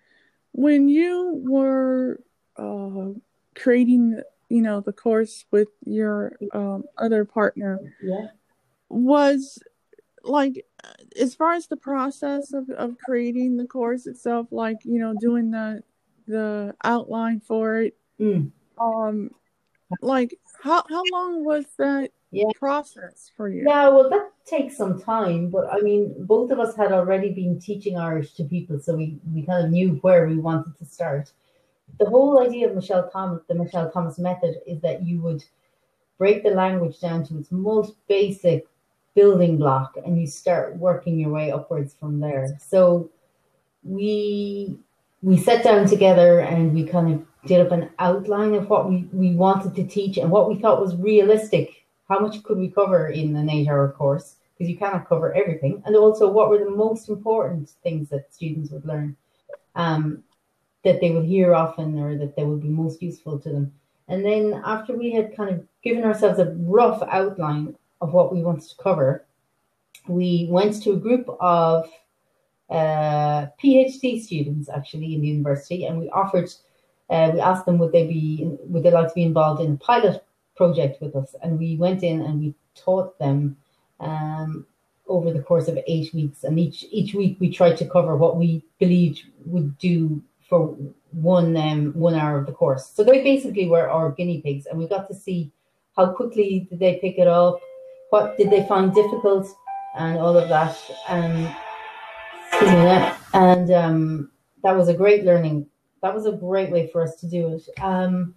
when 0.51 0.89
you 0.89 1.41
were 1.47 2.19
uh 2.57 3.17
creating 3.55 4.21
you 4.49 4.61
know 4.61 4.81
the 4.81 4.93
course 4.93 5.45
with 5.51 5.69
your 5.85 6.37
um 6.53 6.83
other 6.97 7.23
partner, 7.25 7.79
Yeah. 8.01 8.27
was 8.89 9.59
like 10.23 10.65
as 11.19 11.35
far 11.35 11.53
as 11.53 11.67
the 11.67 11.77
process 11.77 12.53
of, 12.53 12.69
of 12.71 12.97
creating 12.99 13.57
the 13.57 13.65
course 13.67 14.07
itself 14.07 14.47
like 14.51 14.77
you 14.83 14.99
know 14.99 15.13
doing 15.15 15.51
the 15.51 15.83
the 16.27 16.75
outline 16.83 17.39
for 17.39 17.81
it 17.81 17.97
Mm. 18.19 18.51
um 18.79 19.31
like 20.01 20.35
how 20.61 20.83
how 20.89 21.03
long 21.11 21.43
was 21.45 21.65
that 21.77 22.11
Yeah. 22.31 22.51
process 22.55 23.31
for 23.35 23.49
you 23.49 23.65
Yeah, 23.67 23.89
well, 23.89 24.09
that 24.09 24.31
takes 24.45 24.75
some 24.77 24.99
time, 25.01 25.49
but 25.49 25.67
I 25.71 25.79
mean, 25.81 26.25
both 26.25 26.51
of 26.51 26.59
us 26.59 26.75
had 26.75 26.91
already 26.91 27.31
been 27.31 27.59
teaching 27.59 27.97
Irish 27.97 28.33
to 28.35 28.43
people, 28.43 28.79
so 28.79 28.95
we, 28.95 29.19
we 29.33 29.43
kind 29.45 29.65
of 29.65 29.71
knew 29.71 29.95
where 30.01 30.27
we 30.27 30.37
wanted 30.37 30.77
to 30.77 30.85
start. 30.85 31.31
The 31.99 32.05
whole 32.09 32.39
idea 32.39 32.69
of 32.69 32.75
Michel 32.75 33.09
Thomas, 33.09 33.43
the 33.47 33.55
Michel 33.55 33.91
Thomas 33.91 34.19
method, 34.19 34.55
is 34.67 34.81
that 34.81 35.03
you 35.03 35.21
would 35.21 35.43
break 36.17 36.43
the 36.43 36.51
language 36.51 36.99
down 36.99 37.25
to 37.25 37.37
its 37.39 37.51
most 37.51 37.95
basic 38.07 38.67
building 39.15 39.57
block 39.57 39.95
and 40.05 40.19
you 40.19 40.27
start 40.27 40.75
working 40.77 41.19
your 41.19 41.29
way 41.29 41.51
upwards 41.51 41.95
from 41.99 42.19
there. 42.19 42.57
So 42.59 43.09
we 43.83 44.77
we 45.21 45.37
sat 45.37 45.63
down 45.63 45.87
together 45.87 46.39
and 46.39 46.73
we 46.73 46.83
kind 46.85 47.13
of 47.13 47.25
did 47.47 47.65
up 47.65 47.71
an 47.71 47.89
outline 47.99 48.53
of 48.55 48.69
what 48.69 48.89
we, 48.89 49.07
we 49.13 49.35
wanted 49.35 49.75
to 49.75 49.85
teach 49.85 50.17
and 50.17 50.29
what 50.29 50.49
we 50.49 50.59
thought 50.59 50.81
was 50.81 50.95
realistic 50.95 51.83
how 52.13 52.19
much 52.19 52.43
could 52.43 52.57
we 52.57 52.69
cover 52.69 53.07
in 53.07 53.35
an 53.35 53.49
eight 53.49 53.67
hour 53.67 53.91
course? 53.91 54.35
Because 54.53 54.69
you 54.69 54.77
cannot 54.77 55.07
cover 55.07 55.33
everything. 55.33 55.81
And 55.85 55.95
also, 55.95 56.29
what 56.29 56.49
were 56.49 56.59
the 56.59 56.69
most 56.69 57.09
important 57.09 57.69
things 57.81 58.09
that 58.09 58.33
students 58.33 58.71
would 58.71 58.85
learn 58.85 59.15
um, 59.75 60.23
that 60.83 61.01
they 61.01 61.11
will 61.11 61.23
hear 61.23 61.55
often 61.55 61.97
or 61.99 62.17
that 62.17 62.35
they 62.35 62.43
will 62.43 62.57
be 62.57 62.69
most 62.69 63.01
useful 63.01 63.39
to 63.39 63.49
them? 63.49 63.73
And 64.09 64.23
then, 64.23 64.61
after 64.65 64.95
we 64.95 65.11
had 65.11 65.35
kind 65.35 65.49
of 65.49 65.65
given 65.83 66.03
ourselves 66.03 66.39
a 66.39 66.55
rough 66.59 67.01
outline 67.09 67.75
of 68.03 68.13
what 68.15 68.33
we 68.33 68.43
wanted 68.47 68.67
to 68.69 68.83
cover, 68.87 69.09
we 70.19 70.47
went 70.57 70.73
to 70.83 70.91
a 70.91 71.03
group 71.05 71.25
of 71.39 71.89
uh, 72.69 73.47
PhD 73.59 74.21
students 74.21 74.67
actually 74.77 75.09
in 75.15 75.21
the 75.21 75.31
university, 75.37 75.85
and 75.85 75.93
we 76.01 76.09
offered, 76.09 76.49
uh, 77.09 77.31
we 77.33 77.39
asked 77.39 77.65
them 77.65 77.77
would 77.79 77.93
they 77.93 78.07
be, 78.07 78.23
would 78.69 78.83
they 78.83 78.91
like 78.91 79.09
to 79.09 79.19
be 79.21 79.29
involved 79.31 79.61
in 79.61 79.73
a 79.73 79.77
pilot 79.77 80.15
project 80.59 81.01
with 81.01 81.15
us, 81.15 81.35
and 81.41 81.57
we 81.57 81.69
went 81.85 82.03
in 82.03 82.21
and 82.25 82.33
we 82.41 82.53
taught 82.75 83.17
them 83.19 83.55
um, 83.99 84.65
over 85.07 85.31
the 85.31 85.45
course 85.49 85.67
of 85.67 85.77
eight 85.87 86.13
weeks, 86.13 86.43
and 86.43 86.59
each 86.59 86.85
each 86.91 87.13
week 87.13 87.37
we 87.39 87.49
tried 87.59 87.77
to 87.77 87.89
cover 87.95 88.17
what 88.17 88.37
we 88.37 88.63
believed 88.79 89.19
would 89.45 89.77
do 89.77 90.21
for 90.49 90.75
one 91.11 91.55
um, 91.57 91.93
one 91.93 92.15
hour 92.15 92.35
of 92.39 92.45
the 92.45 92.51
course. 92.51 92.85
So 92.95 93.03
they 93.03 93.23
basically 93.23 93.67
were 93.67 93.89
our 93.89 94.11
guinea 94.11 94.41
pigs, 94.41 94.65
and 94.65 94.77
we 94.79 94.87
got 94.87 95.07
to 95.07 95.15
see 95.15 95.51
how 95.95 96.05
quickly 96.19 96.67
did 96.69 96.79
they 96.79 96.95
pick 97.03 97.17
it 97.17 97.27
up, 97.27 97.59
what 98.13 98.37
did 98.37 98.51
they 98.51 98.63
find 98.67 98.93
difficult, 98.93 99.47
and 99.97 100.19
all 100.19 100.37
of 100.37 100.47
that. 100.47 100.77
And 101.09 101.51
and 103.33 103.71
um, 103.71 104.31
that 104.61 104.77
was 104.77 104.87
a 104.87 104.93
great 104.93 105.25
learning. 105.25 105.65
That 106.03 106.13
was 106.13 106.27
a 106.27 106.31
great 106.31 106.69
way 106.69 106.91
for 106.91 107.01
us 107.01 107.15
to 107.21 107.27
do 107.27 107.55
it. 107.55 107.67
Um, 107.81 108.35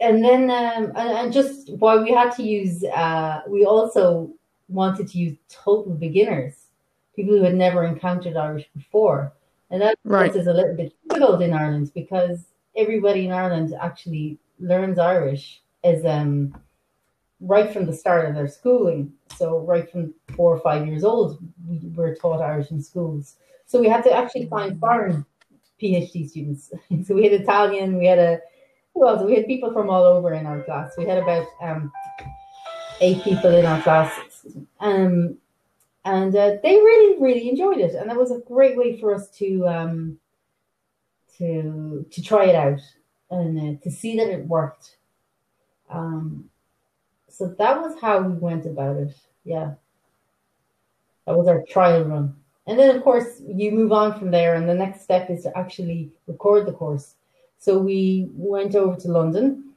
and 0.00 0.22
then 0.22 0.50
um, 0.50 0.92
and, 0.96 1.10
and, 1.18 1.32
just 1.32 1.72
why 1.78 1.96
we 1.96 2.10
had 2.12 2.32
to 2.32 2.42
use, 2.42 2.84
uh, 2.84 3.40
we 3.48 3.64
also 3.64 4.30
wanted 4.68 5.08
to 5.08 5.16
use 5.18 5.38
total 5.48 5.94
beginners, 5.94 6.52
people 7.16 7.34
who 7.34 7.42
had 7.42 7.54
never 7.54 7.84
encountered 7.84 8.36
Irish 8.36 8.66
before. 8.76 9.32
And 9.70 9.80
that 9.80 9.98
right. 10.04 10.36
is 10.36 10.46
a 10.46 10.52
little 10.52 10.76
bit 10.76 10.92
difficult 11.08 11.40
in 11.40 11.54
Ireland 11.54 11.90
because 11.94 12.44
everybody 12.76 13.24
in 13.24 13.32
Ireland 13.32 13.74
actually 13.80 14.38
learns 14.60 14.98
Irish 14.98 15.62
as 15.84 16.04
um, 16.04 16.54
right 17.40 17.72
from 17.72 17.86
the 17.86 17.92
start 17.92 18.28
of 18.28 18.34
their 18.34 18.48
schooling. 18.48 19.12
So 19.36 19.60
right 19.60 19.90
from 19.90 20.14
four 20.36 20.54
or 20.56 20.60
five 20.60 20.86
years 20.86 21.04
old, 21.04 21.38
we 21.68 21.80
were 21.94 22.14
taught 22.14 22.42
Irish 22.42 22.70
in 22.70 22.82
schools. 22.82 23.36
So 23.66 23.80
we 23.80 23.88
had 23.88 24.04
to 24.04 24.12
actually 24.12 24.46
find 24.46 24.78
foreign 24.78 25.24
PhD 25.82 26.28
students. 26.28 26.72
so 27.06 27.14
we 27.14 27.24
had 27.24 27.32
Italian, 27.32 27.98
we 27.98 28.06
had 28.06 28.18
a 28.18 28.40
well, 28.94 29.26
we 29.26 29.34
had 29.34 29.46
people 29.46 29.72
from 29.72 29.90
all 29.90 30.04
over 30.04 30.32
in 30.32 30.46
our 30.46 30.62
class. 30.62 30.92
We 30.96 31.04
had 31.04 31.18
about 31.18 31.46
um, 31.60 31.92
eight 33.00 33.22
people 33.24 33.52
in 33.52 33.66
our 33.66 33.82
class, 33.82 34.12
um, 34.78 35.36
and 36.04 36.36
uh, 36.36 36.56
they 36.62 36.76
really, 36.76 37.20
really 37.20 37.50
enjoyed 37.50 37.78
it, 37.78 37.94
and 37.94 38.08
that 38.08 38.16
was 38.16 38.30
a 38.30 38.38
great 38.38 38.76
way 38.76 39.00
for 39.00 39.12
us 39.12 39.28
to 39.38 39.66
um, 39.66 40.18
to 41.38 42.06
to 42.08 42.22
try 42.22 42.44
it 42.44 42.54
out 42.54 42.80
and 43.30 43.58
uh, 43.58 43.82
to 43.82 43.90
see 43.90 44.16
that 44.16 44.28
it 44.28 44.46
worked. 44.46 44.96
Um, 45.90 46.48
so 47.36 47.54
that 47.58 47.80
was 47.80 47.94
how 48.00 48.20
we 48.20 48.34
went 48.34 48.66
about 48.66 48.96
it. 48.96 49.14
Yeah. 49.44 49.74
That 51.26 51.36
was 51.36 51.48
our 51.48 51.62
trial 51.62 52.04
run. 52.04 52.36
And 52.66 52.78
then, 52.78 52.94
of 52.96 53.02
course, 53.02 53.40
you 53.46 53.72
move 53.72 53.92
on 53.92 54.18
from 54.18 54.30
there, 54.30 54.54
and 54.54 54.68
the 54.68 54.74
next 54.74 55.02
step 55.02 55.28
is 55.30 55.42
to 55.42 55.56
actually 55.56 56.12
record 56.26 56.66
the 56.66 56.72
course. 56.72 57.14
So 57.58 57.78
we 57.78 58.28
went 58.32 58.74
over 58.74 58.96
to 59.00 59.08
London, 59.08 59.72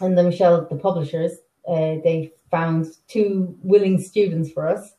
and 0.00 0.16
the 0.16 0.22
Michel, 0.22 0.66
the 0.68 0.76
publishers, 0.76 1.32
uh, 1.66 1.96
they 2.04 2.32
found 2.50 2.86
two 3.08 3.56
willing 3.62 3.98
students 3.98 4.50
for 4.50 4.68
us. 4.68 4.94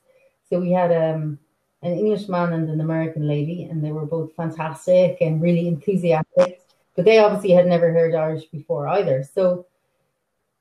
So 0.50 0.60
we 0.60 0.72
had 0.72 0.92
um, 0.92 1.38
an 1.84 1.94
Englishman 1.94 2.54
and 2.54 2.70
an 2.70 2.82
American 2.82 3.28
lady, 3.28 3.66
and 3.66 3.84
they 3.84 3.92
were 3.92 4.06
both 4.06 4.36
fantastic 4.36 5.18
and 5.22 5.42
really 5.42 5.68
enthusiastic. 5.68 6.62
But 6.96 7.06
they 7.06 7.20
obviously 7.20 7.52
had 7.52 7.68
never 7.68 7.92
heard 7.92 8.16
Irish 8.16 8.46
before 8.46 8.88
either. 8.88 9.24
So 9.24 9.66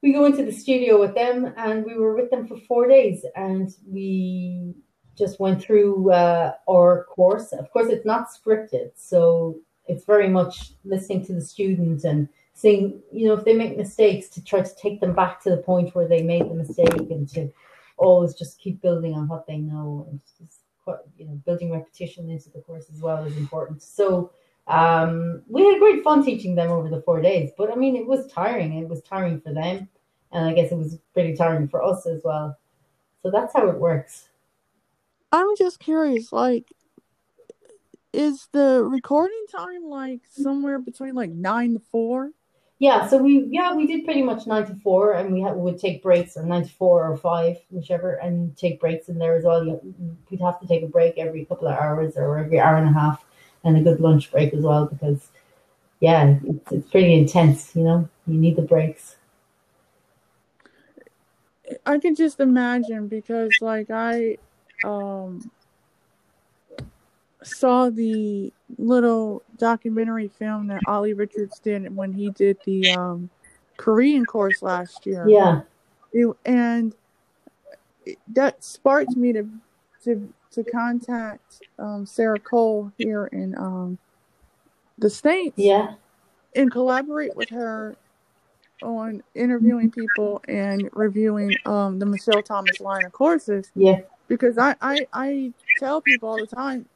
we 0.05 0.13
go 0.13 0.27
into 0.27 0.45
the 0.45 0.53
studio 0.53 1.01
with 1.01 1.15
them 1.15 1.55
and 1.57 1.83
we 1.83 1.97
were 1.97 2.15
with 2.15 2.31
them 2.31 2.47
for 2.47 2.59
four 2.69 2.87
days 2.87 3.25
and 3.37 3.75
we 3.91 4.75
just 5.17 5.41
went 5.41 5.63
through 5.63 6.13
uh, 6.13 6.53
our 6.69 7.05
course. 7.05 7.53
Of 7.53 7.71
course, 7.71 7.89
it's 7.89 8.05
not 8.05 8.27
scripted, 8.29 8.91
so 8.97 9.57
it's 9.87 10.05
very 10.05 10.29
much 10.29 10.73
listening 10.85 11.25
to 11.25 11.33
the 11.33 11.41
students 11.41 12.05
and 12.05 12.29
seeing, 12.53 13.01
you 13.11 13.27
know, 13.27 13.33
if 13.33 13.47
they 13.47 13.55
make 13.55 13.79
mistakes, 13.79 14.29
to 14.29 14.45
try 14.45 14.61
to 14.61 14.77
take 14.77 15.01
them 15.01 15.15
back 15.15 15.43
to 15.45 15.51
the 15.51 15.57
point 15.57 15.95
where 15.95 16.07
they 16.07 16.23
made 16.23 16.51
the 16.51 16.55
mistake 16.55 17.11
and 17.11 17.27
to 17.31 17.51
always 17.97 18.35
just 18.35 18.61
keep 18.61 18.83
building 18.83 19.15
on 19.15 19.27
what 19.27 19.47
they 19.47 19.57
know 19.57 20.07
and 20.11 20.21
just, 20.39 20.61
you 21.17 21.25
know, 21.25 21.41
building 21.47 21.73
repetition 21.73 22.29
into 22.29 22.51
the 22.51 22.61
course 22.61 22.91
as 22.93 23.01
well 23.01 23.25
is 23.25 23.39
important. 23.39 23.83
So 23.83 24.33
um, 24.67 25.41
we 25.49 25.65
had 25.65 25.79
great 25.79 26.05
fun 26.05 26.23
teaching 26.23 26.55
them 26.57 26.71
over 26.71 26.91
the 26.91 27.01
four 27.01 27.23
days, 27.23 27.53
but 27.57 27.73
I 27.73 27.75
mean, 27.75 27.97
it 27.97 28.07
was 28.07 28.31
tiring. 28.31 28.75
It 28.75 28.89
was 28.89 29.01
tiring 29.03 29.41
for 29.41 29.55
them 29.55 29.89
and 30.35 30.47
I 30.47 30.53
guess 30.53 30.73
it 30.73 30.77
was 30.77 30.99
pretty 31.15 31.35
tiring 31.35 31.69
for 31.69 31.83
us 31.83 32.07
as 32.07 32.23
well. 32.25 32.59
So 33.23 33.31
that's 33.31 33.55
how 33.55 33.69
it 33.69 33.79
works. 33.79 34.29
I'm 35.33 35.57
just 35.57 35.81
curious, 35.81 36.33
like, 36.33 36.71
is 38.13 38.49
the 38.53 38.85
recording 38.85 39.45
time 39.51 39.85
like 39.85 40.21
somewhere 40.31 40.79
between 40.79 41.15
like 41.15 41.31
nine 41.31 41.75
to 41.75 41.81
four? 41.91 42.31
Yeah, 42.79 43.09
so 43.09 43.17
we 43.19 43.47
yeah 43.51 43.75
we 43.75 43.87
did 43.87 44.05
pretty 44.05 44.23
much 44.23 44.47
nine 44.47 44.67
to 44.67 44.75
four, 44.83 45.15
and 45.15 45.33
we, 45.33 45.41
had, 45.41 45.57
would 45.57 45.79
take 45.79 46.03
breaks 46.03 46.37
or 46.37 46.45
nine 46.45 46.65
to 46.65 46.73
four 46.75 47.09
or 47.09 47.17
five, 47.17 47.57
whichever, 47.71 48.15
and 48.15 48.57
take 48.57 48.81
breaks 48.81 49.09
in 49.09 49.19
there 49.19 49.37
as 49.37 49.45
well. 49.45 49.81
We'd 50.31 50.41
have 50.41 50.61
to 50.61 50.67
take 50.67 50.83
a 50.83 50.89
break 50.89 51.17
every 51.17 51.45
couple 51.45 51.69
of 51.69 51.79
hours 51.79 52.17
or 52.17 52.39
every 52.39 52.61
hour 52.61 52.77
and 52.77 52.89
a 52.89 52.93
half, 52.93 53.25
and 53.65 53.77
a 53.77 53.83
good 53.83 54.01
lunch 54.01 54.31
break 54.31 54.53
as 54.53 54.63
well 54.63 54.87
because 54.87 55.29
yeah, 56.01 56.37
it's, 56.45 56.73
it's 56.73 56.91
pretty 56.91 57.15
intense. 57.15 57.75
You 57.75 57.85
know, 57.85 58.09
you 58.27 58.35
need 58.35 58.57
the 58.57 58.63
breaks. 58.63 59.17
I 61.87 61.99
can 61.99 62.15
just 62.15 62.41
imagine 62.41 63.09
because 63.09 63.51
like 63.61 63.91
I 63.91 64.39
um 64.83 65.51
saw 67.43 67.91
the 67.91 68.53
little 68.79 69.43
documentary 69.59 70.29
film 70.29 70.69
that 70.69 70.83
Olly 70.87 71.13
Richards 71.13 71.59
did 71.59 71.95
when 71.95 72.13
he 72.13 72.31
did 72.31 72.59
the 72.65 72.89
um 72.89 73.31
Korean 73.77 74.25
course 74.25 74.63
last 74.63 75.07
year. 75.07 75.29
Yeah. 75.29 75.63
It, 76.13 76.35
and 76.45 76.95
that 78.29 78.63
sparked 78.63 79.17
me 79.17 79.33
to 79.33 79.49
to 80.05 80.33
to 80.53 80.65
contact 80.65 81.63
um, 81.79 82.07
Sarah 82.07 82.39
Cole 82.39 82.93
here 82.97 83.27
in 83.27 83.57
um, 83.59 83.99
the 84.99 85.11
states. 85.11 85.59
Yeah. 85.59 85.95
And 86.55 86.71
collaborate 86.71 87.35
with 87.35 87.51
her 87.51 87.97
on 88.83 89.23
interviewing 89.35 89.91
people 89.91 90.43
and 90.49 90.89
reviewing 90.93 91.55
um, 91.67 91.99
the 91.99 92.07
Michel 92.07 92.43
Thomas 92.43 92.81
line 92.81 93.05
of 93.05 93.13
courses. 93.13 93.71
Yeah. 93.75 94.01
Because 94.29 94.59
I, 94.59 94.75
I, 94.81 95.07
I 95.13 95.53
tell 95.79 96.01
people 96.01 96.29
all 96.29 96.39
the 96.39 96.47
time, 96.47 96.87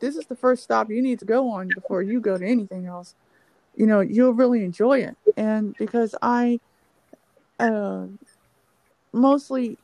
this 0.00 0.16
is 0.16 0.26
the 0.26 0.36
first 0.36 0.62
stop 0.62 0.90
you 0.90 1.02
need 1.02 1.18
to 1.20 1.24
go 1.24 1.48
on 1.50 1.68
before 1.74 2.02
you 2.02 2.20
go 2.20 2.38
to 2.38 2.46
anything 2.46 2.86
else. 2.86 3.14
You 3.74 3.86
know, 3.86 4.00
you'll 4.00 4.34
really 4.34 4.64
enjoy 4.64 5.00
it. 5.00 5.16
And 5.36 5.76
because 5.76 6.14
I 6.22 6.60
uh, 7.58 8.06
mostly 9.12 9.78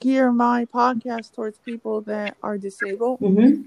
gear 0.00 0.32
my 0.32 0.66
podcast 0.66 1.34
towards 1.34 1.58
people 1.58 2.02
that 2.02 2.36
are 2.42 2.58
disabled 2.58 3.20
mm-hmm. 3.20 3.62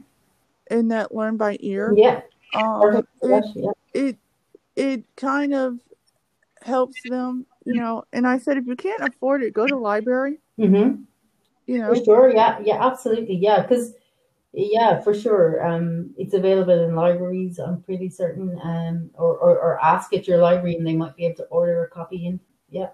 and 0.69 0.91
that 0.91 1.15
learn 1.15 1.37
by 1.37 1.57
ear. 1.59 1.93
Yeah. 1.95 2.21
Um, 2.55 3.07
it, 3.21 3.75
it, 3.93 4.17
it 4.75 5.03
kind 5.15 5.53
of 5.53 5.79
helps 6.65 6.97
them, 7.05 7.45
you 7.65 7.75
know. 7.75 8.03
And 8.13 8.27
I 8.27 8.37
said, 8.37 8.57
if 8.57 8.65
you 8.65 8.75
can't 8.75 9.01
afford 9.01 9.43
it, 9.43 9.53
go 9.53 9.67
to 9.67 9.75
library. 9.75 10.39
Mm-hmm. 10.59 11.03
You 11.65 11.77
know, 11.77 11.93
for 11.93 12.03
sure, 12.03 12.33
yeah, 12.33 12.59
yeah, 12.63 12.85
absolutely, 12.85 13.35
yeah, 13.35 13.61
because 13.61 13.93
yeah, 14.51 14.99
for 14.99 15.13
sure, 15.13 15.65
um, 15.65 16.13
it's 16.17 16.33
available 16.33 16.83
in 16.83 16.95
libraries. 16.95 17.57
I'm 17.57 17.81
pretty 17.81 18.09
certain, 18.09 18.59
um, 18.61 19.09
or, 19.13 19.37
or 19.37 19.59
or 19.59 19.83
ask 19.83 20.13
at 20.13 20.27
your 20.27 20.39
library, 20.39 20.75
and 20.75 20.85
they 20.85 20.95
might 20.95 21.15
be 21.15 21.25
able 21.25 21.37
to 21.37 21.45
order 21.45 21.83
a 21.83 21.89
copy 21.89 22.25
in. 22.25 22.39
Yeah. 22.69 22.89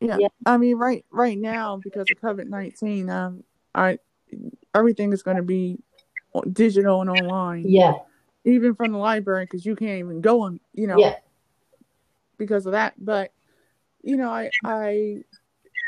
Yeah. 0.00 0.18
yeah. 0.20 0.28
I 0.44 0.56
mean, 0.58 0.76
right 0.76 1.04
right 1.10 1.38
now 1.38 1.80
because 1.82 2.06
of 2.10 2.20
COVID 2.20 2.48
nineteen, 2.48 3.08
um, 3.08 3.42
I 3.74 3.98
everything 4.74 5.12
is 5.12 5.22
going 5.22 5.38
to 5.38 5.42
be 5.42 5.78
digital 6.52 7.00
and 7.00 7.10
online. 7.10 7.64
Yeah. 7.66 7.94
Even 8.44 8.74
from 8.74 8.92
the 8.92 8.98
library, 8.98 9.44
because 9.44 9.64
you 9.64 9.76
can't 9.76 10.00
even 10.00 10.20
go 10.20 10.42
on, 10.42 10.60
you 10.74 10.86
know. 10.88 10.98
Yeah 10.98 11.16
because 12.38 12.66
of 12.66 12.72
that. 12.72 12.94
But 12.98 13.32
you 14.02 14.16
know, 14.16 14.30
I 14.30 14.50
I 14.64 15.22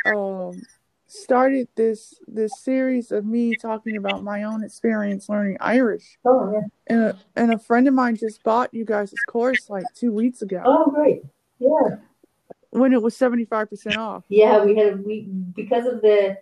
um 0.06 0.60
started 1.06 1.68
this 1.76 2.14
this 2.26 2.52
series 2.62 3.12
of 3.12 3.24
me 3.24 3.54
talking 3.56 3.96
about 3.96 4.22
my 4.22 4.42
own 4.42 4.64
experience 4.64 5.28
learning 5.28 5.56
Irish. 5.60 6.18
Oh 6.24 6.52
yeah. 6.52 6.60
And 6.88 7.00
a, 7.02 7.18
and 7.36 7.52
a 7.52 7.58
friend 7.58 7.86
of 7.88 7.94
mine 7.94 8.16
just 8.16 8.42
bought 8.42 8.74
you 8.74 8.84
guys' 8.84 9.14
course 9.28 9.70
like 9.70 9.84
two 9.94 10.12
weeks 10.12 10.42
ago. 10.42 10.62
Oh 10.64 10.90
great. 10.90 11.22
Yeah. 11.58 11.96
When 12.70 12.92
it 12.92 13.02
was 13.02 13.16
seventy 13.16 13.44
five 13.44 13.70
percent 13.70 13.96
off. 13.96 14.24
Yeah, 14.28 14.64
we 14.64 14.76
had 14.76 15.04
we 15.04 15.22
because 15.54 15.86
of 15.86 16.02
the 16.02 16.36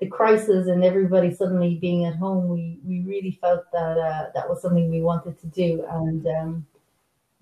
the 0.00 0.06
crisis 0.08 0.66
and 0.66 0.82
everybody 0.84 1.32
suddenly 1.32 1.76
being 1.76 2.04
at 2.06 2.16
home, 2.16 2.48
we 2.48 2.80
we 2.84 3.00
really 3.00 3.38
felt 3.40 3.64
that 3.72 3.98
uh, 3.98 4.30
that 4.34 4.48
was 4.48 4.62
something 4.62 4.90
we 4.90 5.00
wanted 5.00 5.38
to 5.40 5.46
do, 5.46 5.84
and 5.90 6.26
um, 6.26 6.66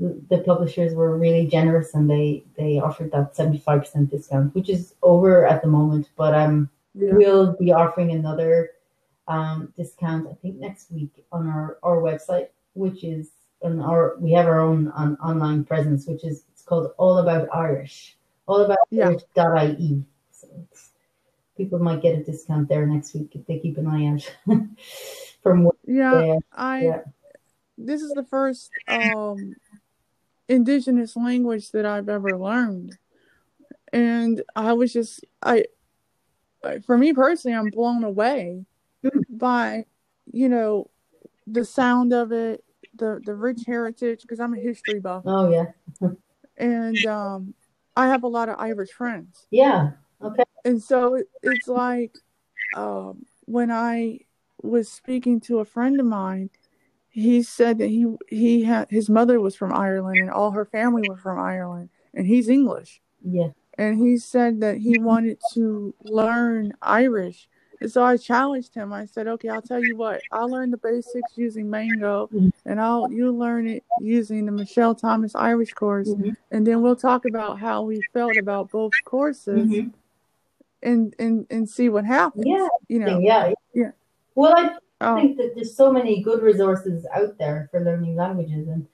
the 0.01 0.39
publishers 0.39 0.95
were 0.95 1.19
really 1.19 1.47
generous 1.47 1.95
and 1.95 2.09
they 2.09 2.43
they 2.57 2.79
offered 2.79 3.13
that 3.13 3.35
75% 3.35 4.11
discount 4.11 4.55
which 4.55 4.71
is 4.71 4.95
over 5.03 5.47
at 5.47 5.61
the 5.61 5.69
moment 5.69 6.09
but 6.17 6.35
um 6.35 6.71
yeah. 6.95 7.13
we'll 7.13 7.53
be 7.57 7.73
offering 7.73 8.13
another 8.13 8.71
um, 9.31 9.73
discount, 9.77 10.27
I 10.29 10.35
think 10.35 10.57
next 10.57 10.91
week 10.91 11.25
on 11.31 11.47
our, 11.47 11.79
our 11.83 11.99
website, 11.99 12.49
which 12.75 13.05
is 13.05 13.31
on 13.63 13.81
our, 13.81 14.17
we 14.19 14.33
have 14.33 14.47
our 14.47 14.61
own 14.61 14.89
on, 14.89 15.17
online 15.17 15.65
presence, 15.65 16.07
which 16.07 16.25
is, 16.25 16.45
it's 16.53 16.63
called 16.63 16.93
All 16.99 17.19
About 17.19 17.49
Irish, 17.55 18.17
all 18.47 18.63
about 18.63 18.79
Yeah. 18.91 19.09
Irish.ie. 19.09 20.05
So 20.33 20.49
it's, 20.63 20.91
people 21.57 21.79
might 21.79 22.03
get 22.03 22.19
a 22.19 22.25
discount 22.25 22.69
there 22.69 22.87
next 22.87 23.15
week 23.15 23.31
if 23.35 23.47
they 23.47 23.61
keep 23.61 23.79
an 23.79 23.87
eye 23.87 24.07
out 24.07 24.35
from 25.43 25.65
what 25.65 25.77
Yeah, 25.87 26.25
Yeah, 26.25 26.39
I 26.53 26.85
yeah. 26.85 27.01
this 27.79 28.03
is 28.03 28.13
the 28.13 28.25
first 28.25 28.71
um 28.89 29.55
indigenous 30.51 31.17
language 31.17 31.71
that 31.71 31.87
I've 31.87 32.09
ever 32.09 32.37
learned. 32.37 32.99
And 33.93 34.43
I 34.55 34.73
was 34.73 34.93
just 34.93 35.25
I 35.43 35.65
for 36.85 36.99
me 36.99 37.13
personally 37.13 37.57
I'm 37.57 37.71
blown 37.71 38.05
away 38.05 38.67
by 39.29 39.87
you 40.31 40.49
know 40.49 40.91
the 41.47 41.65
sound 41.65 42.13
of 42.13 42.33
it, 42.33 42.65
the 42.95 43.21
the 43.25 43.35
rich 43.35 43.63
heritage 43.67 44.23
because 44.23 44.41
I'm 44.41 44.55
a 44.55 44.61
history 44.61 45.01
buff 45.01 45.23
Oh 45.25 45.51
yeah. 45.51 45.67
and 46.57 47.05
um 47.07 47.55
I 47.97 48.09
have 48.09 48.23
a 48.23 48.29
lot 48.29 48.49
of 48.49 48.57
Irish 48.59 48.91
friends. 48.91 49.47
Yeah. 49.51 49.93
Okay. 50.23 50.45
And 50.65 50.83
so 50.83 51.15
it, 51.15 51.27
it's 51.43 51.67
like 51.69 52.15
um, 52.77 53.27
when 53.47 53.71
I 53.71 54.21
was 54.63 54.91
speaking 54.91 55.41
to 55.43 55.59
a 55.59 55.65
friend 55.65 55.99
of 55.99 56.07
mine, 56.07 56.51
he 57.11 57.43
said 57.43 57.79
that 57.79 57.89
he 57.89 58.07
he 58.29 58.63
had 58.63 58.89
his 58.91 59.11
mother 59.11 59.41
was 59.41 59.55
from 59.57 59.73
Ireland 59.73 60.21
and 60.21 60.31
all 60.31 60.53
her 60.53 60.65
family 60.65 61.03
were 61.03 61.17
from 61.17 61.39
Ireland, 61.39 61.91
and 62.15 62.27
he's 62.27 62.49
English. 62.49 63.03
Yeah. 63.23 63.49
And 63.77 63.99
he 63.99 64.17
said 64.19 64.61
that 64.61 64.79
he 64.79 64.99
wanted 64.99 65.39
to 65.55 65.95
learn 66.05 66.73
Irish. 66.83 67.49
And 67.81 67.91
so 67.91 68.03
I 68.05 68.19
challenged 68.19 68.75
him. 68.75 68.93
I 68.93 69.07
said, 69.07 69.27
"Okay, 69.27 69.49
I'll 69.49 69.63
tell 69.63 69.83
you 69.83 69.97
what. 69.97 70.21
I'll 70.31 70.51
learn 70.51 70.71
the 70.71 70.77
basics 70.77 71.37
using 71.37 71.71
Mango, 71.71 72.29
Mhm. 72.33 72.53
and 72.67 72.79
I'll 72.81 73.11
you 73.11 73.33
learn 73.33 73.67
it 73.67 73.83
using 74.01 74.45
the 74.45 74.53
Michel 74.53 74.95
Thomas 74.95 75.35
Irish 75.35 75.73
course, 75.73 76.09
Mhm. 76.11 76.37
and 76.51 76.67
then 76.67 76.83
we'll 76.83 76.95
talk 76.97 77.25
about 77.25 77.59
how 77.59 77.83
we 77.83 78.03
felt 78.13 78.37
about 78.37 78.71
both 78.71 79.03
courses." 79.05 79.69
Mhm. 79.69 79.93
and 80.83 81.15
and 81.19 81.47
and 81.51 81.69
see 81.69 81.89
what 81.89 82.05
happens. 82.05 82.47
Yeah. 82.47 82.69
You 82.89 82.99
know. 83.01 83.19
Yeah. 83.19 83.53
Yeah. 83.75 83.93
Well, 84.35 84.55
I 84.57 84.77
Um, 85.01 85.17
think 85.21 85.37
that 85.39 85.53
there's 85.55 85.77
so 85.77 85.93
many 85.93 86.23
good 86.23 86.43
resources 86.43 87.07
out 87.15 87.39
there 87.39 87.69
for 87.71 87.81
learning 87.81 88.17
languages, 88.17 88.69
and 88.69 88.87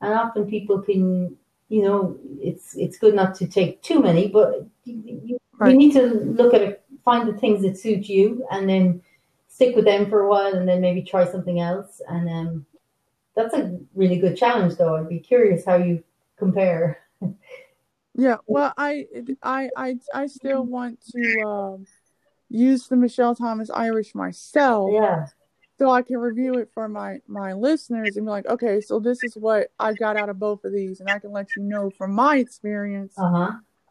and 0.00 0.14
often 0.14 0.46
people 0.48 0.80
can, 0.82 1.36
you 1.68 1.82
know, 1.82 2.18
it's 2.40 2.76
it's 2.76 2.98
good 2.98 3.14
not 3.14 3.34
to 3.36 3.46
take 3.48 3.82
too 3.82 4.00
many, 4.00 4.28
but 4.28 4.66
you, 4.84 5.20
you, 5.24 5.38
Right. 5.58 5.72
you 5.72 5.78
need 5.78 5.92
to 5.92 6.02
look 6.06 6.54
at 6.54 6.62
it, 6.62 6.82
find 7.04 7.28
the 7.28 7.36
things 7.38 7.62
that 7.62 7.78
suit 7.78 8.08
you, 8.08 8.46
and 8.50 8.68
then 8.68 9.02
stick 9.48 9.76
with 9.76 9.84
them 9.84 10.08
for 10.08 10.22
a 10.22 10.28
while, 10.28 10.54
and 10.54 10.68
then 10.68 10.80
maybe 10.80 11.02
try 11.02 11.24
something 11.30 11.60
else. 11.60 12.00
And 12.08 12.28
um, 12.30 12.66
that's 13.36 13.54
a 13.54 13.78
really 13.94 14.18
good 14.18 14.36
challenge, 14.36 14.76
though. 14.76 14.96
I'd 14.96 15.08
be 15.08 15.20
curious 15.20 15.64
how 15.64 15.76
you 15.76 16.02
compare. 16.38 16.98
yeah. 18.14 18.36
Well, 18.46 18.72
I 18.76 19.06
I 19.42 19.70
I 19.76 19.96
I 20.14 20.26
still 20.26 20.64
want 20.66 21.00
to 21.12 21.40
um, 21.42 21.86
use 22.48 22.88
the 22.88 22.96
Michel 22.96 23.34
Thomas 23.34 23.70
Irish 23.70 24.14
myself, 24.14 24.90
Yeah. 24.92 25.26
So 25.80 25.90
I 25.90 26.02
can 26.02 26.18
review 26.18 26.56
it 26.58 26.68
for 26.74 26.88
my 26.90 27.20
my 27.26 27.54
listeners 27.54 28.14
and 28.18 28.26
be 28.26 28.30
like, 28.30 28.46
okay, 28.46 28.82
so 28.82 29.00
this 29.00 29.24
is 29.24 29.34
what 29.34 29.68
I 29.78 29.94
got 29.94 30.14
out 30.14 30.28
of 30.28 30.38
both 30.38 30.62
of 30.64 30.74
these, 30.74 31.00
and 31.00 31.08
I 31.08 31.18
can 31.18 31.32
let 31.32 31.56
you 31.56 31.62
know 31.62 31.88
from 31.96 32.12
my 32.12 32.36
experience 32.36 33.14
Uh 33.16 33.30
huh. 33.30 33.50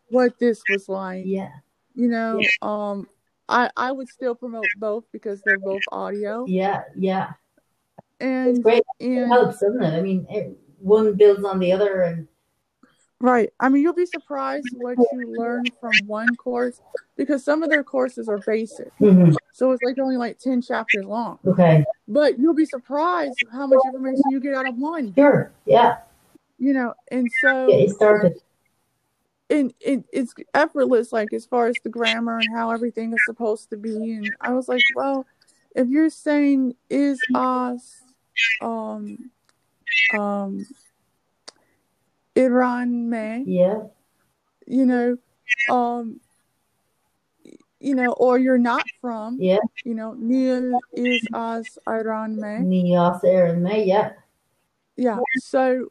what 0.10 0.38
this 0.38 0.62
was 0.72 0.88
like. 0.88 1.24
Yeah. 1.26 1.50
You 1.96 2.10
know, 2.10 2.42
um, 2.62 3.08
I 3.50 3.72
I 3.76 3.92
would 3.92 4.08
still 4.08 4.36
promote 4.36 4.68
both 4.78 5.06
because 5.12 5.42
they're 5.42 5.58
both 5.58 5.82
audio, 5.92 6.46
Yeah. 6.48 6.84
Yeah. 6.96 7.32
It's 8.20 8.58
and 8.58 8.64
great. 8.64 8.84
It 9.00 9.26
helps, 9.26 9.60
doesn't 9.60 9.82
it? 9.82 9.98
I 9.98 10.02
mean, 10.02 10.28
it, 10.30 10.56
one 10.78 11.16
builds 11.16 11.44
on 11.44 11.58
the 11.58 11.72
other, 11.72 12.04
and 12.04 12.28
Right. 13.22 13.52
I 13.60 13.68
mean, 13.68 13.84
you'll 13.84 13.94
be 13.94 14.06
surprised 14.06 14.68
what 14.78 14.98
you 15.12 15.36
learn 15.38 15.66
from 15.82 15.92
one 16.08 16.36
course 16.38 16.80
because 17.18 17.44
some 17.44 17.64
of 17.64 17.70
their 17.70 17.84
courses 17.84 18.30
are 18.30 18.38
basic. 18.46 18.92
So 19.52 19.72
it's 19.74 19.84
like 19.84 20.00
only 20.00 20.16
like 20.16 20.40
10 20.40 20.62
chapters 20.62 21.04
long. 21.06 21.38
okay. 21.46 21.84
But 22.08 22.40
you'll 22.40 22.54
be 22.54 22.66
surprised 22.66 23.36
how 23.52 23.68
much 23.68 23.80
information 23.86 24.24
you 24.30 24.40
get 24.40 24.54
out 24.56 24.68
of 24.70 24.78
one, 24.78 25.14
Sure. 25.16 25.52
Yeah. 25.66 25.98
you 26.58 26.72
know. 26.74 26.94
And 27.12 27.28
so 27.44 27.68
Get 27.68 27.82
you 27.82 27.90
started. 27.90 28.34
and 29.50 29.74
it, 29.82 30.06
it's 30.14 30.34
effortless, 30.54 31.12
like 31.12 31.34
as 31.34 31.46
far 31.46 31.68
as 31.68 31.76
the 31.84 31.90
grammar 31.90 32.38
and 32.38 32.48
how 32.56 32.72
everything 32.72 33.12
is 33.12 33.20
supposed 33.26 33.70
to 33.72 33.76
be. 33.78 34.14
And 34.14 34.32
I 34.40 34.54
was 34.54 34.70
like, 34.70 34.84
well, 34.96 35.26
if 35.76 35.90
you're 35.90 36.10
saying 36.10 36.76
is 36.90 37.20
us, 37.36 38.02
um, 38.62 39.30
um, 40.18 40.66
Iran 42.36 43.10
may, 43.10 43.44
Yeah. 43.46 43.84
you 44.68 44.86
know, 44.86 45.18
um, 45.70 46.20
you 47.80 47.96
know, 47.96 48.12
or 48.14 48.38
you're 48.38 48.58
not 48.58 48.84
from, 49.02 49.38
Yeah. 49.40 49.58
you 49.86 49.94
know, 49.96 50.14
Neil 50.14 50.80
is 50.94 51.26
as 51.34 51.78
Iran 51.88 52.36
may. 52.40 52.60
Nias 52.60 53.24
Aaron 53.24 53.64
May. 53.64 53.86
Yeah. 53.86 54.14
Yeah. 54.98 55.20
So 55.38 55.88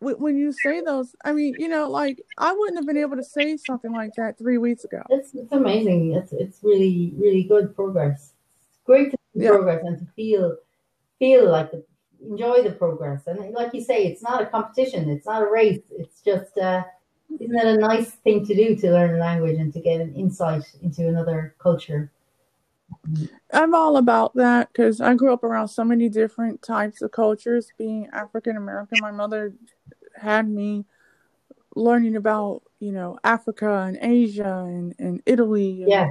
w- 0.00 0.16
when 0.18 0.36
you 0.36 0.50
say 0.52 0.80
those, 0.80 1.14
I 1.24 1.32
mean, 1.32 1.54
you 1.58 1.68
know, 1.68 1.88
like 1.88 2.20
I 2.38 2.52
wouldn't 2.52 2.76
have 2.76 2.86
been 2.86 2.96
able 2.96 3.16
to 3.16 3.22
say 3.24 3.56
something 3.56 3.92
like 3.92 4.12
that 4.16 4.36
three 4.36 4.58
weeks 4.58 4.84
ago. 4.84 5.02
It's 5.10 5.32
it's 5.34 5.52
amazing. 5.52 6.12
It's 6.12 6.32
it's 6.32 6.62
really 6.64 7.12
really 7.16 7.44
good 7.44 7.74
progress. 7.76 8.34
It's 8.68 8.78
great 8.84 9.12
to 9.12 9.16
see 9.32 9.44
Yeah. 9.44 9.50
progress 9.50 9.84
and 9.84 9.98
to 10.00 10.06
feel 10.16 10.56
feel 11.20 11.48
like 11.48 11.70
the, 11.70 11.84
enjoy 12.28 12.62
the 12.62 12.72
progress. 12.72 13.26
And 13.26 13.52
like 13.52 13.74
you 13.74 13.82
say, 13.82 14.06
it's 14.06 14.22
not 14.22 14.42
a 14.42 14.46
competition. 14.46 15.10
It's 15.10 15.26
not 15.26 15.42
a 15.42 15.50
race. 15.50 15.80
It's 15.90 16.20
just 16.20 16.56
uh, 16.58 16.82
isn't 17.40 17.56
it 17.56 17.66
a 17.66 17.76
nice 17.76 18.10
thing 18.10 18.44
to 18.46 18.54
do 18.54 18.76
to 18.76 18.90
learn 18.90 19.14
a 19.14 19.18
language 19.18 19.58
and 19.58 19.72
to 19.72 19.80
get 19.80 20.00
an 20.00 20.14
insight 20.14 20.64
into 20.82 21.08
another 21.08 21.54
culture? 21.58 22.10
I'm 23.52 23.74
all 23.74 23.96
about 23.96 24.34
that 24.34 24.68
because 24.72 25.00
I 25.00 25.14
grew 25.14 25.32
up 25.32 25.44
around 25.44 25.68
so 25.68 25.84
many 25.84 26.08
different 26.08 26.62
types 26.62 27.00
of 27.00 27.10
cultures. 27.10 27.70
Being 27.78 28.08
African 28.12 28.56
American, 28.56 28.98
my 29.00 29.10
mother 29.10 29.54
had 30.14 30.48
me 30.48 30.84
learning 31.74 32.16
about, 32.16 32.62
you 32.80 32.92
know, 32.92 33.18
Africa 33.24 33.84
and 33.86 33.98
Asia 34.00 34.64
and, 34.66 34.94
and 34.98 35.22
Italy. 35.24 35.82
And, 35.82 35.90
Yeah. 35.90 36.10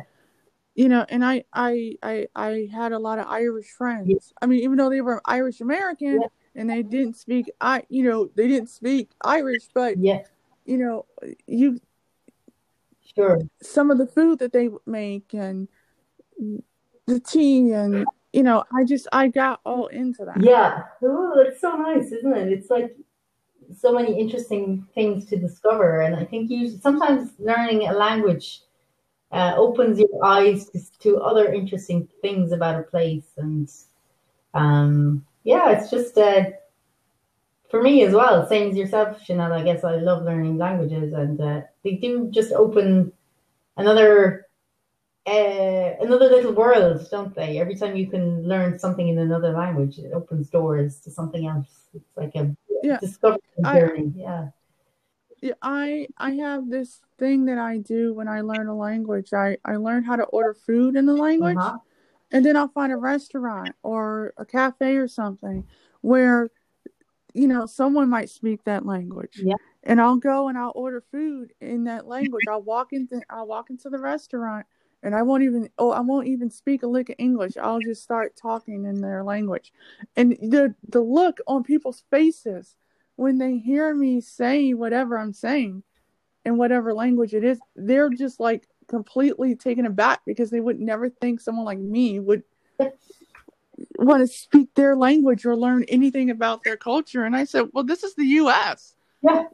You 0.82 0.90
know, 0.90 1.06
and 1.10 1.24
I, 1.24 1.44
I, 1.54 1.94
I, 2.02 2.26
I 2.36 2.68
had 2.74 2.92
a 2.92 2.98
lot 2.98 3.20
of 3.20 3.28
Irish 3.28 3.70
friends. 3.70 4.34
I 4.42 4.48
mean, 4.48 4.62
even 4.64 4.78
though 4.78 4.90
they 4.90 5.02
were 5.02 5.22
Irish 5.26 5.62
American 5.62 6.22
Yeah. 6.22 6.28
and 6.56 6.72
they 6.72 6.82
didn't 6.82 7.18
speak, 7.18 7.52
I, 7.62 7.84
you 7.88 8.04
know, 8.04 8.32
they 8.36 8.48
didn't 8.48 8.72
speak 8.72 9.12
Irish, 9.24 9.68
but 9.76 10.00
Yeah. 10.00 10.24
you 10.66 10.80
know, 10.80 11.06
you 11.46 11.80
Sure. 13.16 13.42
some 13.62 13.92
of 13.92 14.00
the 14.00 14.08
food 14.08 14.40
that 14.40 14.54
they 14.54 14.70
make 14.88 15.36
and 15.36 15.68
the 17.06 17.20
tea 17.20 17.74
and 17.74 18.08
you 18.34 18.42
know 18.42 18.64
i 18.74 18.84
just 18.84 19.08
i 19.12 19.28
got 19.28 19.60
all 19.66 19.86
into 19.88 20.26
that 20.26 20.42
Yeah. 20.42 20.84
Oh, 21.04 21.34
it's 21.46 21.62
so 21.62 21.76
nice, 21.76 22.12
isn't 22.12 22.34
it? 22.36 22.48
It's 22.54 22.70
like 22.72 22.96
so 23.78 23.92
many 23.94 24.20
interesting 24.20 24.88
things 24.96 25.26
to 25.28 25.38
discover, 25.38 26.02
and 26.02 26.16
I 26.16 26.26
think 26.26 26.50
you 26.50 26.70
sometimes 26.70 27.34
learning 27.38 27.88
a 27.88 27.94
language 27.94 28.62
uh, 29.32 29.54
opens 29.58 30.00
your 30.00 30.26
eyes 30.26 30.70
to, 31.00 31.18
other 31.20 31.52
interesting 31.54 32.08
things 32.22 32.52
about 32.52 32.80
a 32.80 32.84
place, 32.84 33.32
and 33.38 33.72
um, 34.54 35.26
yeah, 35.44 35.72
it's 35.72 35.90
just 35.90 36.18
uh, 36.18 36.46
for 37.70 37.82
me 37.82 38.04
as 38.04 38.14
well. 38.14 38.48
Same 38.48 38.72
as 38.72 38.78
yourself, 38.78 39.24
Chanel. 39.24 39.54
I 39.54 39.64
guess 39.64 39.84
I 39.84 39.96
love 39.96 40.24
learning 40.24 40.58
languages, 40.58 41.14
and 41.14 41.40
uh, 41.40 41.62
they 41.84 41.96
do 41.96 42.30
just 42.32 42.52
open 42.52 43.12
another 43.78 44.48
uh, 45.28 45.96
another 46.02 46.30
little 46.30 46.54
world, 46.54 47.08
don't 47.12 47.36
they? 47.36 47.60
Every 47.60 47.76
time 47.76 47.96
you 47.96 48.08
can 48.08 48.44
learn 48.48 48.80
something 48.80 49.08
in 49.08 49.20
another 49.20 49.52
language, 49.52 50.00
it 50.00 50.14
opens 50.14 50.50
doors 50.50 51.00
to 51.02 51.12
something 51.12 51.46
else. 51.48 51.68
It's 51.94 52.18
like 52.18 52.36
a 52.36 52.56
Yeah. 52.84 52.98
discovery 53.00 53.40
journey. 53.64 54.14
yeah. 54.16 54.24
Yeah, 54.24 54.48
i 55.62 56.08
i 56.18 56.32
have 56.34 56.70
this 56.70 57.02
thing 57.18 57.46
that 57.46 57.58
i 57.58 57.78
do 57.78 58.14
when 58.14 58.28
i 58.28 58.42
learn 58.42 58.68
a 58.68 58.76
language. 58.76 59.34
I 59.34 59.58
i 59.66 59.76
learn 59.76 60.04
how 60.04 60.16
to 60.16 60.24
order 60.26 60.54
food 60.54 60.96
in 60.96 61.06
the 61.06 61.16
language 61.16 61.58
Uh-huh. 61.58 61.78
and 62.32 62.46
then 62.46 62.56
i'll 62.56 62.68
find 62.68 62.92
a 62.92 62.98
restaurant 62.98 63.76
or 63.84 64.34
a 64.38 64.46
cafe 64.46 64.96
or 64.98 65.08
something 65.08 65.66
where 66.02 66.50
you 67.34 67.48
know 67.48 67.66
someone 67.66 68.10
might 68.10 68.30
speak 68.30 68.64
that 68.66 68.86
language. 68.86 69.40
Yeah. 69.44 69.56
and 69.84 70.00
i'll 70.02 70.18
go 70.18 70.48
and 70.48 70.58
i'll 70.58 70.74
order 70.76 71.02
food 71.12 71.54
in 71.62 71.86
that 71.86 72.08
language. 72.08 72.44
I'll 72.50 72.62
walk 72.62 72.94
into 72.94 73.22
i'll 73.30 73.48
walk 73.48 73.70
into 73.70 73.90
the 73.90 73.98
restaurant 74.00 74.66
and 75.04 75.16
i 75.16 75.22
won't 75.24 75.42
even 75.44 75.70
oh 75.80 75.92
i 75.92 76.02
won't 76.02 76.28
even 76.28 76.52
speak 76.52 76.84
a 76.84 76.88
lick 76.88 77.10
of 77.10 77.16
english. 77.18 77.58
I'll 77.58 77.80
just 77.80 78.04
start 78.04 78.36
talking 78.36 78.86
in 78.86 79.02
their 79.02 79.24
language. 79.24 79.74
And 80.16 80.34
the 80.42 80.76
the 80.90 81.02
look 81.02 81.40
on 81.48 81.64
people's 81.64 82.04
faces 82.12 82.76
when 83.22 83.38
they 83.38 83.58
hear 83.58 83.94
me 83.94 84.20
say 84.20 84.74
whatever 84.74 85.18
i'm 85.18 85.34
saying 85.34 85.84
in 86.46 86.58
whatever 86.58 86.94
language 86.94 87.34
it 87.34 87.44
is 87.44 87.60
they're 87.76 88.10
just 88.10 88.40
like 88.40 88.68
completely 88.88 89.56
taken 89.56 89.86
aback 89.86 90.22
because 90.26 90.50
they 90.50 90.60
would 90.60 90.80
never 90.80 91.10
think 91.10 91.40
someone 91.40 91.66
like 91.66 91.80
me 91.80 92.20
would 92.20 92.44
want 93.98 94.22
to 94.22 94.28
speak 94.28 94.74
their 94.76 94.96
language 94.96 95.46
or 95.46 95.56
learn 95.56 95.84
anything 95.88 96.30
about 96.30 96.64
their 96.64 96.78
culture. 96.78 97.24
And 97.24 97.36
I 97.36 97.46
said, 97.46 97.70
well, 97.74 97.84
this 97.84 98.04
is 98.04 98.16
the 98.16 98.26
U.S. 98.26 98.96
Yeah. 99.22 99.46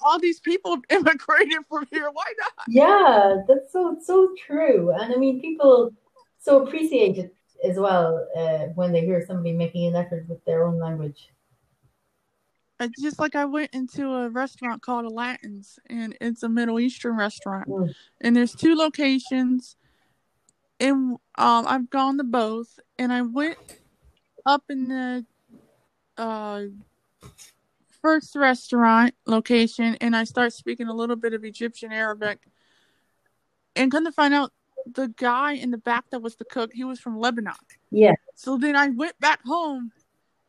All 0.00 0.18
these 0.18 0.40
people 0.40 0.78
immigrated 0.90 1.58
from 1.68 1.86
here. 1.90 2.08
Why 2.12 2.32
not? 2.38 2.66
Yeah, 2.68 3.42
that's 3.46 3.72
so 3.72 3.98
so 4.02 4.30
true. 4.46 4.92
And 4.92 5.12
I 5.12 5.16
mean, 5.16 5.40
people 5.40 5.92
so 6.38 6.62
appreciate 6.62 7.18
it 7.18 7.34
as 7.64 7.76
well 7.76 8.26
uh, 8.36 8.72
when 8.74 8.92
they 8.92 9.00
hear 9.00 9.24
somebody 9.26 9.52
making 9.52 9.88
an 9.88 9.96
effort 9.96 10.26
with 10.28 10.42
their 10.44 10.64
own 10.64 10.78
language. 10.78 11.28
It's 12.78 13.00
just 13.00 13.18
like 13.18 13.34
I 13.34 13.46
went 13.46 13.70
into 13.74 14.06
a 14.12 14.28
restaurant 14.28 14.82
called 14.82 15.10
Latins, 15.10 15.78
and 15.86 16.16
it's 16.20 16.42
a 16.42 16.48
Middle 16.48 16.78
Eastern 16.78 17.16
restaurant, 17.16 17.68
Mm. 17.68 17.94
and 18.20 18.36
there's 18.36 18.54
two 18.54 18.74
locations. 18.74 19.76
And 20.78 21.16
um, 21.38 21.66
I've 21.66 21.88
gone 21.88 22.18
to 22.18 22.24
both, 22.24 22.78
and 22.98 23.10
I 23.12 23.22
went 23.22 23.56
up 24.44 24.64
in 24.68 24.88
the 24.88 25.24
uh, 26.18 26.64
first 28.02 28.36
restaurant 28.36 29.14
location, 29.26 29.96
and 30.02 30.14
I 30.14 30.24
start 30.24 30.52
speaking 30.52 30.88
a 30.88 30.94
little 30.94 31.16
bit 31.16 31.32
of 31.32 31.44
Egyptian 31.44 31.92
Arabic, 31.92 32.46
and 33.74 33.90
come 33.90 34.04
to 34.04 34.12
find 34.12 34.34
out, 34.34 34.52
the 34.94 35.08
guy 35.08 35.52
in 35.54 35.72
the 35.72 35.78
back 35.78 36.04
that 36.10 36.22
was 36.22 36.36
the 36.36 36.44
cook, 36.44 36.70
he 36.72 36.84
was 36.84 37.00
from 37.00 37.18
Lebanon. 37.18 37.54
Yeah, 37.90 38.14
So 38.34 38.56
then 38.56 38.76
I 38.76 38.88
went 38.88 39.18
back 39.18 39.40
home 39.44 39.90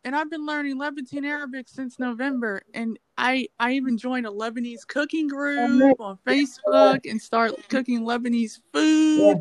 and 0.07 0.15
I've 0.15 0.29
been 0.29 0.45
learning 0.45 0.77
Levantine 0.77 1.25
Arabic 1.25 1.67
since 1.67 1.99
November 1.99 2.61
and 2.73 2.97
I 3.17 3.49
I 3.59 3.73
even 3.73 3.97
joined 3.97 4.25
a 4.25 4.29
Lebanese 4.29 4.87
cooking 4.87 5.27
group 5.27 5.99
on 5.99 6.17
Facebook 6.25 7.09
and 7.09 7.21
start 7.21 7.51
cooking 7.67 8.01
Lebanese 8.03 8.61
food 8.71 9.17
Yeah. 9.19 9.33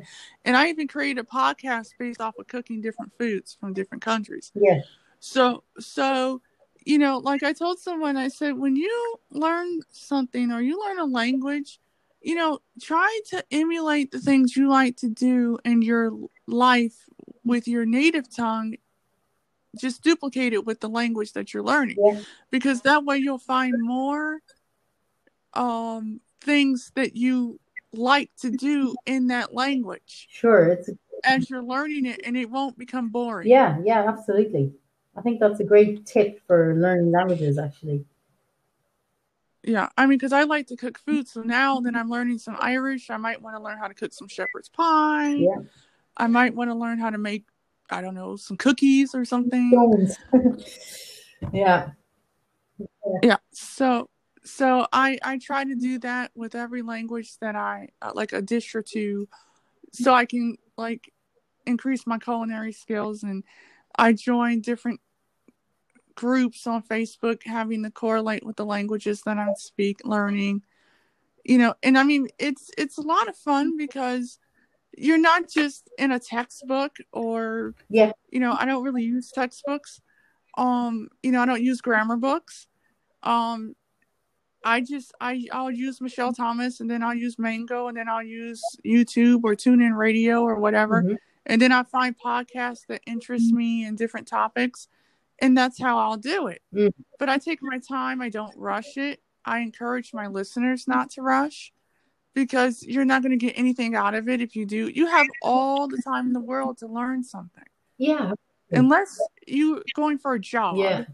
and 0.45 0.57
I 0.57 0.67
even 0.67 0.89
created 0.89 1.21
a 1.21 1.27
podcast 1.27 1.91
based 2.01 2.21
off 2.21 2.35
of 2.39 2.49
cooking 2.49 2.81
different 2.81 3.13
foods 3.17 3.57
from 3.61 3.75
different 3.75 4.03
countries. 4.03 4.51
yeah, 4.57 4.81
So 5.21 5.63
so 5.79 6.43
you 6.85 6.99
know, 6.99 7.19
like 7.19 7.45
I 7.45 7.53
told 7.53 7.79
someone 7.79 8.17
I 8.17 8.27
said 8.29 8.59
when 8.59 8.75
you 8.75 9.17
learn 9.31 9.81
something 9.91 10.51
or 10.51 10.61
you 10.61 10.81
learn 10.85 10.99
a 10.99 11.05
language, 11.05 11.79
you 12.23 12.35
know, 12.35 12.59
try 12.83 13.21
to 13.31 13.45
emulate 13.53 14.11
the 14.11 14.19
things 14.21 14.57
you 14.57 14.69
like 14.69 14.97
to 14.99 15.09
do 15.09 15.59
in 15.65 15.83
your 15.83 16.11
life 16.49 17.09
with 17.45 17.69
your 17.69 17.87
native 17.87 18.29
tongue. 18.35 18.75
Just 19.79 20.03
duplicate 20.03 20.53
it 20.53 20.65
with 20.65 20.81
the 20.81 20.89
language 20.89 21.33
that 21.33 21.53
you're 21.53 21.63
learning 21.63 21.97
yeah, 21.99 22.21
because 22.51 22.83
that 22.83 23.05
way 23.05 23.19
you'll 23.19 23.39
find 23.39 23.75
more 23.81 24.41
um 25.55 26.21
things 26.41 26.93
that 26.95 27.17
you 27.17 27.59
like 27.93 28.31
to 28.37 28.51
do 28.51 28.95
in 29.07 29.29
that 29.29 29.55
language 29.55 30.29
sure. 30.31 30.69
It's 30.69 30.91
as 31.25 31.51
you're 31.51 31.63
learning 31.63 32.07
it 32.07 32.21
and 32.25 32.37
it 32.37 32.51
won't 32.51 32.79
become 32.79 33.09
boring. 33.09 33.49
yeah, 33.49 33.79
yeah, 33.85 34.07
absolutely. 34.07 34.73
I 35.17 35.23
think 35.23 35.41
that's 35.41 35.61
a 35.61 35.65
great 35.65 36.05
tip 36.07 36.41
for 36.47 36.75
learning 36.75 37.11
languages. 37.11 37.59
Actually, 37.59 38.05
Yeah, 39.63 39.89
I 39.97 40.07
mean, 40.07 40.19
because 40.19 40.33
I 40.33 40.45
like 40.45 40.67
to 40.69 40.77
cook 40.77 40.99
food, 40.99 41.27
so 41.27 41.43
now 41.43 41.81
that 41.81 41.97
I'm 41.97 42.11
learning 42.11 42.39
some 42.39 42.57
Irish, 42.61 43.11
I 43.11 43.17
might 43.17 43.41
want 43.41 43.57
to 43.57 43.63
learn 43.63 43.79
how 43.79 43.89
to 43.89 43.95
cook 43.95 44.13
some 44.13 44.29
shepherd's 44.29 44.69
pie. 44.69 45.35
Yeah. 45.35 45.57
I 46.17 46.27
might 46.29 46.55
want 46.55 46.71
to 46.71 46.75
learn 46.75 46.99
how 46.99 47.11
to 47.11 47.19
make, 47.19 47.45
I 47.91 48.01
don't 48.01 48.15
know, 48.15 48.37
some 48.37 48.57
cookies 48.57 49.15
or 49.15 49.25
something. 49.25 49.73
Yeah, 51.53 51.91
Yeah. 53.23 53.37
So, 53.53 54.09
so 54.45 54.87
I 54.93 55.19
I 55.23 55.39
try 55.39 55.65
to 55.65 55.75
do 55.75 55.99
that 56.01 56.31
with 56.35 56.55
every 56.55 56.83
language 56.83 57.39
that 57.41 57.55
I 57.57 57.89
uh, 58.03 58.13
like 58.15 58.33
a 58.33 58.43
dish 58.43 58.75
or 58.75 58.83
two, 58.83 59.29
so 59.93 60.15
I 60.15 60.25
can 60.25 60.57
like 60.77 61.13
increase 61.67 62.07
my 62.07 62.19
culinary 62.19 62.73
skills, 62.73 63.23
and 63.23 63.45
I 63.97 64.13
join 64.13 64.61
different 64.61 65.01
groups 66.15 66.67
on 66.67 66.83
Facebook 66.83 67.43
having 67.45 67.83
to 67.83 67.91
correlate 67.91 68.45
with 68.45 68.57
the 68.57 68.65
languages 68.65 69.23
that 69.23 69.39
I 69.39 69.53
speak, 69.57 70.01
learning. 70.05 70.63
You 71.45 71.59
know, 71.59 71.75
and 71.83 71.97
I 71.97 72.03
mean 72.03 72.29
it's 72.39 72.71
it's 72.77 72.99
a 72.99 73.03
lot 73.03 73.29
of 73.29 73.37
fun 73.37 73.77
because 73.77 74.39
you're 74.97 75.19
not 75.19 75.49
just 75.49 75.89
in 75.99 76.13
a 76.13 76.19
textbook 76.19 76.97
or 77.13 77.75
yeah, 77.89 78.13
you 78.31 78.41
know, 78.41 78.57
I 78.59 78.65
don't 78.65 78.83
really 78.83 79.05
use 79.05 79.31
textbooks. 79.31 80.01
Um, 80.57 81.09
you 81.23 81.33
know, 81.33 81.43
I 81.43 81.47
don't 81.47 81.63
use 81.63 81.81
grammar 81.81 82.17
books. 82.17 82.67
Um, 83.23 83.75
I 84.65 84.81
just 84.81 85.13
I 85.21 85.47
I'll 85.53 85.71
use 85.71 86.01
Michel 86.01 86.33
Thomas 86.33 86.81
and 86.81 86.91
then 86.91 87.03
I'll 87.03 87.15
use 87.15 87.39
Mango 87.39 87.89
and 87.89 87.97
then 87.97 88.09
I'll 88.09 88.23
use 88.23 88.63
YouTube 88.85 89.43
or 89.45 89.55
TuneIn 89.55 89.97
Radio 89.97 90.43
or 90.43 90.57
whatever. 90.57 91.03
Mhm. 91.03 91.17
And 91.47 91.63
then 91.63 91.71
I 91.71 91.85
find 91.85 92.17
podcasts 92.19 92.87
that 92.89 93.03
interest 93.07 93.53
me 93.53 93.85
in 93.85 93.95
different 93.95 94.27
topics 94.27 94.89
and 95.39 95.57
that's 95.57 95.81
how 95.81 95.99
I'll 95.99 96.17
do 96.17 96.49
it. 96.49 96.63
Mm. 96.75 96.93
But 97.19 97.29
I 97.29 97.39
take 97.39 97.61
my 97.63 97.79
time, 97.79 98.21
I 98.21 98.29
don't 98.29 98.57
rush 98.57 98.97
it. 98.97 99.23
I 99.45 99.61
encourage 99.61 100.13
my 100.13 100.27
listeners 100.27 100.89
not 100.89 101.11
to 101.11 101.23
rush 101.23 101.73
because 102.37 102.83
you're 102.83 103.07
not 103.07 103.23
going 103.23 103.37
to 103.37 103.45
get 103.45 103.59
anything 103.59 103.97
out 103.97 104.15
of 104.15 104.29
it 104.29 104.43
if 104.43 104.55
you 104.55 104.67
do. 104.67 104.89
You 104.89 105.07
have 105.07 105.27
all 105.41 105.89
the 105.89 106.01
time 106.05 106.27
in 106.27 106.33
the 106.35 106.41
world 106.41 106.79
to 106.79 106.87
learn 106.87 107.25
something. 107.25 107.65
Yeah, 107.97 108.33
unless 108.71 109.19
you 109.47 109.83
going 109.95 110.19
for 110.19 110.35
a 110.35 110.39
job. 110.39 110.77
Yeah, 110.77 111.05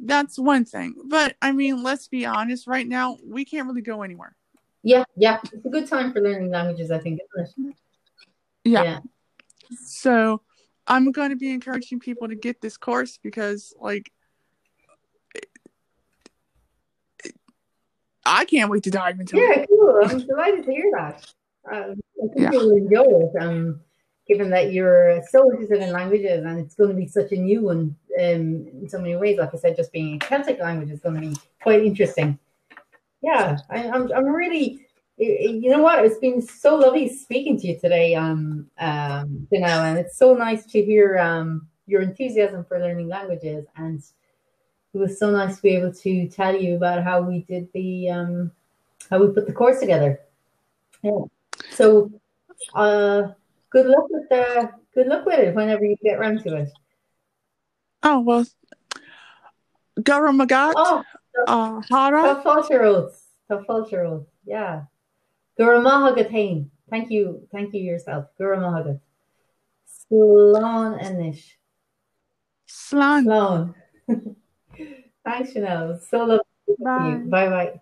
that's 0.00 0.38
one 0.38 0.64
thing. 0.64 0.94
But 1.04 1.36
i 1.42 1.52
mean 1.52 1.82
let's 1.82 2.08
be 2.08 2.26
honest 2.26 2.66
right 2.66 2.88
now 2.88 3.18
we 3.24 3.44
can't 3.44 3.68
really 3.68 3.82
go 3.82 4.02
anywhere. 4.02 4.34
Yeah, 4.82 5.04
yeah. 5.16 5.38
It's 5.52 5.66
a 5.66 5.68
good 5.68 5.86
time 5.86 6.12
for 6.12 6.20
learning 6.20 6.50
languages. 6.50 6.90
I 6.90 6.98
think, 6.98 7.20
yeah, 8.64 8.82
Yeah, 8.82 8.98
so 9.84 10.40
i'm 10.88 11.10
going 11.10 11.30
to 11.30 11.36
be 11.36 11.50
encouraging 11.50 11.98
people 11.98 12.28
to 12.28 12.36
get 12.36 12.60
this 12.60 12.76
course 12.76 13.18
because 13.20 13.74
like 13.80 14.12
can't 18.46 18.70
wait 18.70 18.82
to 18.84 18.90
dive 18.90 19.18
into 19.20 19.36
it 19.36 19.58
yeah, 19.58 19.64
cool. 19.66 20.00
I'm 20.04 20.26
delighted 20.26 20.64
to 20.64 20.70
hear 20.72 20.90
that. 20.96 21.26
Um, 21.70 22.00
I 22.22 22.26
think 22.28 22.40
Yeah. 22.40 22.52
you'll 22.52 22.76
enjoy 22.76 23.04
it. 23.04 23.42
Um, 23.42 23.80
given 24.26 24.50
that 24.50 24.72
you're 24.72 25.22
so 25.30 25.50
interested 25.52 25.80
in 25.80 25.92
languages 25.92 26.44
and 26.44 26.58
it's 26.58 26.74
going 26.74 26.90
to 26.90 26.96
be 26.96 27.06
such 27.06 27.30
a 27.30 27.36
new 27.36 27.62
one 27.62 27.94
um, 28.18 28.66
in 28.80 28.88
so 28.88 28.98
many 28.98 29.14
ways. 29.14 29.38
Like 29.38 29.54
I 29.54 29.56
said, 29.56 29.76
just 29.76 29.92
being 29.92 30.16
a 30.16 30.18
Celtic 30.18 30.58
language 30.58 30.90
is 30.90 31.00
going 31.00 31.14
to 31.14 31.20
be 31.20 31.36
quite 31.62 31.84
interesting. 31.84 32.38
Yeah, 33.22 33.56
I, 33.70 33.88
I'm, 33.88 34.10
I'm 34.12 34.26
really, 34.26 34.84
you 35.16 35.70
know 35.70 35.80
what? 35.80 36.04
It's 36.04 36.18
been 36.18 36.42
so 36.42 36.74
lovely 36.76 37.08
speaking 37.08 37.58
to 37.60 37.68
you 37.68 37.78
today, 37.78 38.14
um, 38.16 38.68
um, 38.78 39.46
Janelle, 39.52 39.84
and 39.90 39.98
it's 39.98 40.18
so 40.18 40.34
nice 40.34 40.66
to 40.66 40.82
hear 40.82 41.18
um, 41.18 41.68
your 41.86 42.02
enthusiasm 42.02 42.64
for 42.64 42.80
learning 42.80 43.08
languages. 43.08 43.64
And 43.76 44.02
it 44.96 44.98
was 44.98 45.18
so 45.18 45.30
nice 45.30 45.56
to 45.56 45.62
be 45.62 45.76
able 45.76 45.92
to 45.92 46.26
tell 46.28 46.56
you 46.56 46.76
about 46.76 47.04
how 47.04 47.20
we 47.20 47.42
did 47.42 47.68
the, 47.74 48.08
um, 48.08 48.50
how 49.10 49.18
we 49.18 49.28
put 49.28 49.46
the 49.46 49.52
course 49.52 49.78
together. 49.78 50.20
Yeah. 51.02 51.20
So, 51.70 52.10
uh, 52.74 53.28
good 53.68 53.86
luck 53.86 54.06
with 54.08 54.26
the 54.30 54.70
good 54.94 55.06
luck 55.06 55.26
with 55.26 55.38
it 55.38 55.54
whenever 55.54 55.84
you 55.84 55.96
get 56.02 56.18
around 56.18 56.42
to 56.44 56.56
it. 56.56 56.68
oh 58.02 58.20
well 58.20 58.46
Garamagat, 60.00 60.72
Oh, 60.76 61.04
uh, 61.46 61.80
Hara. 61.90 62.42
Fáilteóid. 62.42 63.12
Tá. 63.50 64.26
Yeah. 64.46 64.82
Gur 65.58 65.80
maithagat 65.80 66.30
tain. 66.30 66.70
Thank 66.90 67.10
you. 67.10 67.46
Thank 67.52 67.74
you 67.74 67.82
yourself. 67.82 68.26
Gur 68.38 68.56
maithagat. 68.56 69.00
Slán 69.86 71.00
inis. 71.04 71.56
Slan. 72.66 73.24
Slán. 73.24 73.74
Thanks, 75.26 75.52
Chanel. 75.52 76.00
So 76.08 76.18
lovely 76.20 76.44
Bye. 76.78 77.20
you. 77.24 77.30
Bye 77.30 77.48
bye. 77.50 77.80